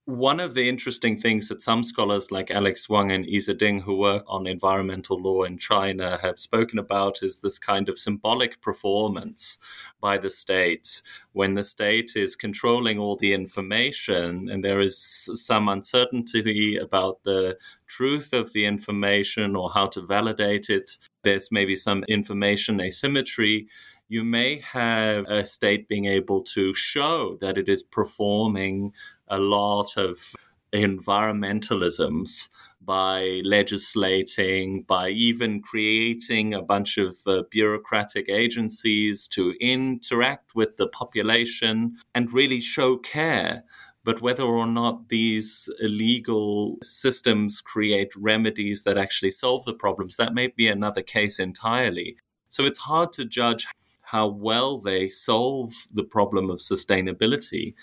one 0.07 0.39
of 0.39 0.53
the 0.53 0.69
interesting 0.69 1.17
things 1.17 1.49
that 1.49 1.61
some 1.61 1.83
scholars 1.83 2.31
like 2.31 2.49
Alex 2.49 2.87
Wang 2.87 3.11
and 3.11 3.27
Iza 3.27 3.53
Ding, 3.53 3.81
who 3.81 3.97
work 3.97 4.23
on 4.25 4.47
environmental 4.47 5.21
law 5.21 5.43
in 5.43 5.57
China, 5.57 6.17
have 6.21 6.39
spoken 6.39 6.79
about 6.79 7.21
is 7.21 7.41
this 7.41 7.59
kind 7.59 7.89
of 7.89 7.99
symbolic 7.99 8.61
performance 8.61 9.57
by 9.99 10.17
the 10.17 10.29
state. 10.29 11.01
When 11.33 11.55
the 11.55 11.63
state 11.63 12.13
is 12.15 12.37
controlling 12.37 12.97
all 12.97 13.17
the 13.17 13.33
information 13.33 14.47
and 14.49 14.63
there 14.63 14.79
is 14.79 14.97
some 15.35 15.67
uncertainty 15.67 16.77
about 16.77 17.21
the 17.25 17.57
truth 17.85 18.31
of 18.31 18.53
the 18.53 18.65
information 18.65 19.57
or 19.57 19.69
how 19.71 19.87
to 19.87 20.01
validate 20.01 20.69
it 20.69 20.97
there's 21.27 21.51
maybe 21.51 21.75
some 21.75 22.05
information 22.07 22.79
asymmetry, 22.79 23.67
you 24.09 24.23
may 24.23 24.59
have 24.59 25.25
a 25.27 25.45
state 25.45 25.87
being 25.87 26.05
able 26.05 26.41
to 26.41 26.73
show 26.73 27.37
that 27.41 27.57
it 27.57 27.67
is 27.67 27.83
performing 27.83 28.93
a 29.27 29.37
lot 29.37 29.97
of 29.97 30.33
environmentalisms 30.73 32.49
by 32.81 33.41
legislating, 33.43 34.83
by 34.83 35.09
even 35.09 35.61
creating 35.61 36.53
a 36.53 36.61
bunch 36.61 36.97
of 36.97 37.17
uh, 37.25 37.43
bureaucratic 37.51 38.29
agencies 38.29 39.27
to 39.27 39.53
interact 39.59 40.55
with 40.55 40.77
the 40.77 40.87
population 40.87 41.97
and 42.15 42.31
really 42.31 42.61
show 42.61 42.97
care. 42.97 43.63
But 44.05 44.21
whether 44.21 44.43
or 44.43 44.67
not 44.67 45.09
these 45.09 45.69
legal 45.81 46.77
systems 46.81 47.59
create 47.59 48.15
remedies 48.15 48.83
that 48.83 48.97
actually 48.97 49.31
solve 49.31 49.65
the 49.65 49.73
problems, 49.73 50.15
that 50.15 50.33
may 50.33 50.47
be 50.47 50.69
another 50.69 51.01
case 51.01 51.39
entirely. 51.39 52.15
So 52.47 52.63
it's 52.63 52.79
hard 52.79 53.11
to 53.13 53.25
judge 53.25 53.67
how 54.11 54.25
well 54.25 54.79
they 54.79 55.09
solve 55.09 55.73
the 55.93 56.03
problem 56.03 56.49
of 56.49 56.59
sustainability. 56.59 57.73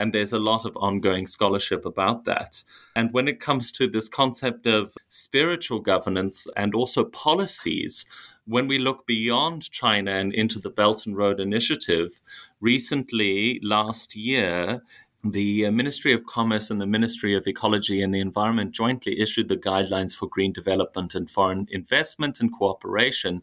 And 0.00 0.12
there's 0.12 0.32
a 0.32 0.38
lot 0.38 0.64
of 0.64 0.76
ongoing 0.76 1.26
scholarship 1.26 1.84
about 1.84 2.24
that. 2.24 2.64
And 2.96 3.12
when 3.12 3.28
it 3.28 3.38
comes 3.38 3.70
to 3.72 3.86
this 3.86 4.08
concept 4.08 4.66
of 4.66 4.94
spiritual 5.08 5.80
governance 5.80 6.48
and 6.56 6.74
also 6.74 7.04
policies, 7.04 8.06
when 8.46 8.66
we 8.66 8.78
look 8.78 9.06
beyond 9.06 9.70
China 9.70 10.12
and 10.12 10.32
into 10.32 10.58
the 10.58 10.70
Belt 10.70 11.04
and 11.04 11.16
Road 11.16 11.38
Initiative, 11.38 12.20
recently, 12.60 13.60
last 13.62 14.16
year, 14.16 14.82
the 15.22 15.66
uh, 15.66 15.70
Ministry 15.70 16.14
of 16.14 16.24
Commerce 16.24 16.70
and 16.70 16.80
the 16.80 16.86
Ministry 16.86 17.36
of 17.36 17.46
Ecology 17.46 18.02
and 18.02 18.12
the 18.12 18.20
Environment 18.20 18.72
jointly 18.72 19.20
issued 19.20 19.48
the 19.48 19.56
guidelines 19.56 20.14
for 20.14 20.28
green 20.28 20.52
development 20.52 21.14
and 21.14 21.30
foreign 21.30 21.66
investment 21.70 22.40
and 22.40 22.52
cooperation. 22.52 23.42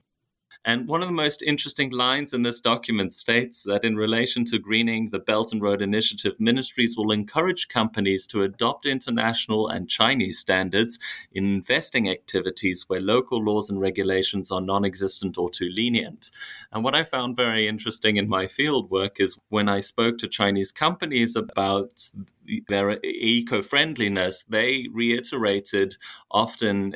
And 0.64 0.88
one 0.88 1.01
of 1.01 1.07
the 1.07 1.14
most 1.14 1.41
interesting 1.41 1.89
lines 1.89 2.34
in 2.34 2.43
this 2.43 2.62
document 2.62 3.14
states 3.14 3.64
that 3.64 3.84
in 3.84 3.95
relation 3.95 4.45
to 4.45 4.59
greening 4.59 5.09
the 5.09 5.18
Belt 5.18 5.51
and 5.51 5.62
Road 5.62 5.82
Initiative, 5.82 6.39
ministries 6.39 6.95
will 6.95 7.12
encourage 7.12 7.68
companies 7.68 8.28
to 8.28 8.43
adopt 8.43 8.86
international 8.86 9.68
and 9.68 9.89
Chinese 9.89 10.38
standards 10.38 10.99
in 11.32 11.45
investing 11.45 12.09
activities 12.09 12.86
where 12.88 13.01
local 13.01 13.43
laws 13.43 13.72
and 13.72 13.82
regulations 13.82 14.51
are 14.51 14.62
non 14.62 14.86
existent 14.86 15.36
or 15.36 15.49
too 15.49 15.70
lenient. 15.74 16.30
And 16.72 16.84
what 16.84 16.93
I 16.93 17.05
found 17.05 17.36
very 17.36 17.68
interesting 17.68 18.18
in 18.18 18.30
my 18.30 18.45
field 18.45 18.91
work 18.91 19.20
is 19.20 19.39
when 19.49 19.68
I 19.68 19.80
spoke 19.80 20.20
to 20.20 20.28
Chinese 20.28 20.72
companies 20.72 21.36
about 21.36 22.12
their 22.68 23.03
eco 23.03 23.64
friendliness, 23.64 24.43
they 24.43 24.88
reiterated 24.91 25.97
often 26.30 26.95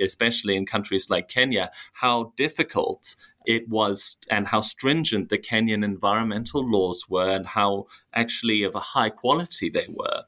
especially 0.00 0.56
in 0.56 0.66
countries 0.66 1.10
like 1.10 1.28
Kenya, 1.28 1.70
how 1.94 2.32
difficult 2.36 3.16
it 3.46 3.68
was 3.68 4.16
and 4.30 4.48
how 4.48 4.60
stringent 4.60 5.28
the 5.28 5.38
Kenyan 5.38 5.84
environmental 5.84 6.68
laws 6.68 7.06
were 7.08 7.28
and 7.28 7.46
how 7.46 7.86
actually 8.14 8.62
of 8.62 8.74
a 8.74 8.80
high 8.80 9.10
quality 9.10 9.68
they 9.68 9.86
were. 9.88 10.24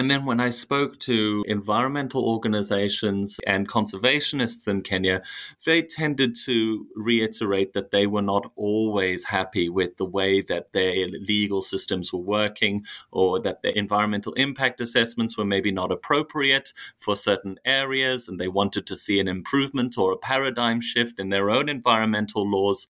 And 0.00 0.10
then 0.10 0.24
when 0.24 0.40
I 0.40 0.48
spoke 0.48 0.98
to 1.00 1.44
environmental 1.46 2.24
organizations 2.24 3.38
and 3.46 3.68
conservationists 3.68 4.66
in 4.66 4.80
Kenya, 4.80 5.20
they 5.66 5.82
tended 5.82 6.34
to 6.46 6.86
reiterate 6.96 7.74
that 7.74 7.90
they 7.90 8.06
were 8.06 8.22
not 8.22 8.50
always 8.56 9.26
happy 9.26 9.68
with 9.68 9.98
the 9.98 10.06
way 10.06 10.40
that 10.40 10.72
their 10.72 11.06
legal 11.08 11.60
systems 11.60 12.14
were 12.14 12.18
working 12.18 12.86
or 13.10 13.40
that 13.40 13.60
the 13.60 13.78
environmental 13.78 14.32
impact 14.38 14.80
assessments 14.80 15.36
were 15.36 15.44
maybe 15.44 15.70
not 15.70 15.92
appropriate 15.92 16.72
for 16.96 17.14
certain 17.14 17.60
areas 17.66 18.26
and 18.26 18.40
they 18.40 18.48
wanted 18.48 18.86
to 18.86 18.96
see 18.96 19.20
an 19.20 19.28
improvement 19.28 19.98
or 19.98 20.12
a 20.12 20.16
paradigm 20.16 20.80
shift 20.80 21.20
in 21.20 21.28
their 21.28 21.50
own 21.50 21.68
environmental 21.68 22.50
laws. 22.50 22.88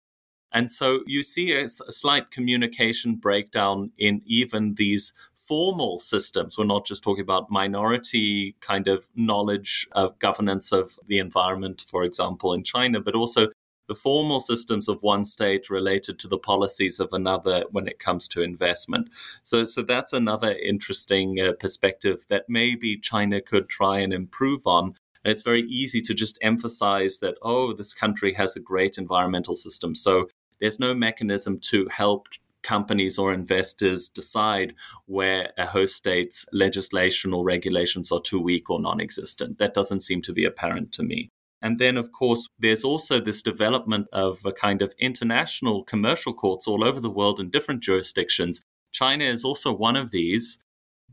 And 0.52 0.72
so 0.72 1.00
you 1.06 1.22
see 1.22 1.52
a, 1.52 1.64
a, 1.64 1.68
slight 1.68 2.30
communication 2.30 3.16
breakdown 3.16 3.92
in 3.98 4.22
even 4.24 4.74
these 4.74 5.12
formal 5.48 5.98
systems. 5.98 6.58
We're 6.58 6.66
not 6.66 6.86
just 6.86 7.02
talking 7.02 7.22
about 7.22 7.50
minority 7.50 8.54
kind 8.60 8.86
of 8.86 9.08
knowledge 9.16 9.88
of 9.92 10.18
governance 10.18 10.72
of 10.72 10.98
the 11.06 11.18
environment, 11.18 11.86
for 11.88 12.04
example, 12.04 12.52
in 12.52 12.62
China, 12.62 13.00
but 13.00 13.14
also 13.14 13.48
the 13.88 13.94
formal 13.94 14.40
systems 14.40 14.86
of 14.86 15.02
one 15.02 15.24
state 15.24 15.70
related 15.70 16.18
to 16.18 16.28
the 16.28 16.38
policies 16.38 17.00
of 17.00 17.14
another 17.14 17.64
when 17.70 17.88
it 17.88 17.98
comes 17.98 18.28
to 18.28 18.42
investment. 18.42 19.08
So, 19.42 19.64
so 19.64 19.82
that's 19.82 20.12
another 20.12 20.52
interesting 20.52 21.40
uh, 21.40 21.52
perspective 21.58 22.26
that 22.28 22.44
maybe 22.48 22.98
China 22.98 23.40
could 23.40 23.70
try 23.70 23.98
and 24.00 24.12
improve 24.12 24.66
on. 24.66 24.94
And 25.24 25.32
it's 25.32 25.42
very 25.42 25.62
easy 25.62 26.02
to 26.02 26.14
just 26.14 26.38
emphasize 26.42 27.20
that, 27.20 27.36
oh, 27.40 27.72
this 27.72 27.94
country 27.94 28.34
has 28.34 28.54
a 28.54 28.60
great 28.60 28.98
environmental 28.98 29.54
system. 29.54 29.94
So 29.94 30.28
there's 30.60 30.78
no 30.78 30.92
mechanism 30.92 31.58
to 31.70 31.88
help 31.90 32.28
companies 32.62 33.18
or 33.18 33.32
investors 33.32 34.08
decide 34.08 34.74
where 35.06 35.52
a 35.56 35.66
host 35.66 35.96
state's 35.96 36.44
legislation 36.52 37.32
or 37.32 37.44
regulations 37.44 38.10
are 38.12 38.20
too 38.20 38.40
weak 38.40 38.68
or 38.70 38.80
non 38.80 39.00
existent. 39.00 39.58
That 39.58 39.74
doesn't 39.74 40.00
seem 40.00 40.22
to 40.22 40.32
be 40.32 40.44
apparent 40.44 40.92
to 40.92 41.02
me. 41.02 41.30
And 41.60 41.78
then, 41.78 41.96
of 41.96 42.12
course, 42.12 42.48
there's 42.58 42.84
also 42.84 43.20
this 43.20 43.42
development 43.42 44.06
of 44.12 44.44
a 44.44 44.52
kind 44.52 44.80
of 44.80 44.94
international 44.98 45.82
commercial 45.84 46.32
courts 46.32 46.68
all 46.68 46.84
over 46.84 47.00
the 47.00 47.10
world 47.10 47.40
in 47.40 47.50
different 47.50 47.82
jurisdictions. 47.82 48.62
China 48.92 49.24
is 49.24 49.44
also 49.44 49.72
one 49.72 49.96
of 49.96 50.10
these. 50.10 50.58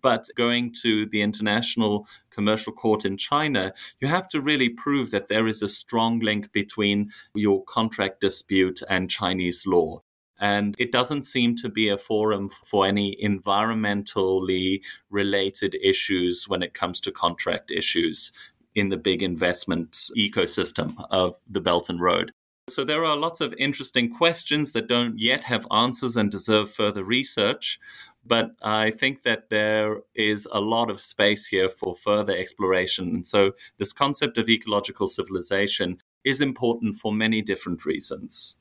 But 0.01 0.27
going 0.35 0.71
to 0.83 1.07
the 1.07 1.23
International 1.23 2.07
Commercial 2.29 2.73
Court 2.73 3.05
in 3.05 3.17
China, 3.17 3.73
you 3.99 4.07
have 4.07 4.29
to 4.29 4.41
really 4.41 4.69
prove 4.69 5.09
that 5.09 5.29
there 5.29 5.47
is 5.47 5.63
a 5.63 5.67
strong 5.67 6.19
link 6.19 6.51
between 6.51 7.09
your 7.33 7.63
contract 7.63 8.21
dispute 8.21 8.83
and 8.87 9.09
Chinese 9.09 9.65
law. 9.65 10.03
And 10.39 10.75
it 10.77 10.91
doesn't 10.91 11.23
seem 11.23 11.55
to 11.57 11.69
be 11.69 11.89
a 11.89 11.97
forum 11.97 12.49
for 12.49 12.85
any 12.85 13.17
environmentally 13.23 14.81
related 15.09 15.75
issues 15.81 16.45
when 16.47 16.61
it 16.61 16.73
comes 16.73 16.99
to 17.01 17.11
contract 17.11 17.71
issues 17.71 18.31
in 18.73 18.89
the 18.89 18.97
big 18.97 19.23
investment 19.23 19.91
ecosystem 20.17 20.93
of 21.09 21.37
the 21.49 21.61
Belt 21.61 21.89
and 21.89 22.01
Road. 22.01 22.31
So 22.67 22.83
there 22.83 23.05
are 23.05 23.15
lots 23.15 23.41
of 23.41 23.53
interesting 23.59 24.11
questions 24.13 24.73
that 24.73 24.87
don't 24.87 25.19
yet 25.19 25.43
have 25.43 25.67
answers 25.71 26.17
and 26.17 26.31
deserve 26.31 26.69
further 26.69 27.03
research. 27.03 27.79
But 28.25 28.55
I 28.63 28.89
think 28.89 29.21
that 29.21 29.51
there 29.51 30.01
is 30.15 30.47
a 30.51 30.59
lot 30.59 30.89
of 30.89 30.99
space 30.99 31.45
here 31.45 31.69
for 31.69 31.93
further 31.93 32.35
exploration. 32.35 33.09
And 33.09 33.27
so 33.27 33.51
this 33.77 33.93
concept 33.93 34.39
of 34.39 34.49
ecological 34.49 35.07
civilization 35.07 36.01
is 36.23 36.41
important 36.41 36.95
for 36.95 37.13
many 37.13 37.43
different 37.43 37.85
reasons. 37.85 38.57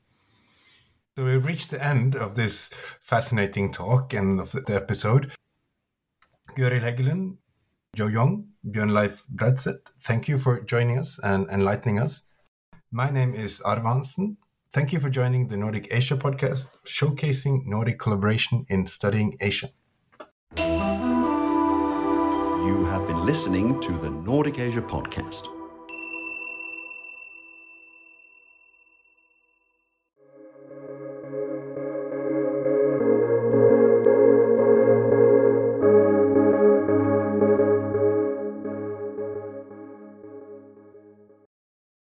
So 1.17 1.23
we've 1.23 1.45
reached 1.45 1.69
the 1.69 1.81
end 1.81 2.17
of 2.17 2.35
this 2.35 2.69
fascinating 3.01 3.71
talk 3.71 4.13
and 4.13 4.41
of 4.41 4.51
the 4.51 4.75
episode. 4.75 5.31
Gøril 6.57 6.83
Heggelund, 6.83 7.37
Zhou 7.97 8.09
Yong, 8.09 8.47
Bjørn 8.63 8.89
Leif 8.89 9.23
Bradseth, 9.29 9.91
thank 10.01 10.27
you 10.27 10.37
for 10.37 10.59
joining 10.71 10.99
us 10.99 11.19
and 11.23 11.47
enlightening 11.49 12.01
us. 12.03 12.23
My 12.91 13.09
name 13.09 13.33
is 13.33 13.61
Hansen. 13.65 14.37
Thank 14.73 14.91
you 14.91 14.99
for 14.99 15.09
joining 15.09 15.47
the 15.47 15.55
Nordic 15.55 15.87
Asia 15.89 16.17
podcast, 16.17 16.67
showcasing 16.85 17.65
Nordic 17.65 17.97
collaboration 17.97 18.65
in 18.67 18.85
studying 18.85 19.37
Asia. 19.39 19.69
You 22.67 22.85
have 22.91 23.07
been 23.07 23.25
listening 23.25 23.79
to 23.79 23.93
the 23.93 24.09
Nordic 24.09 24.59
Asia 24.59 24.81
podcast. 24.81 25.47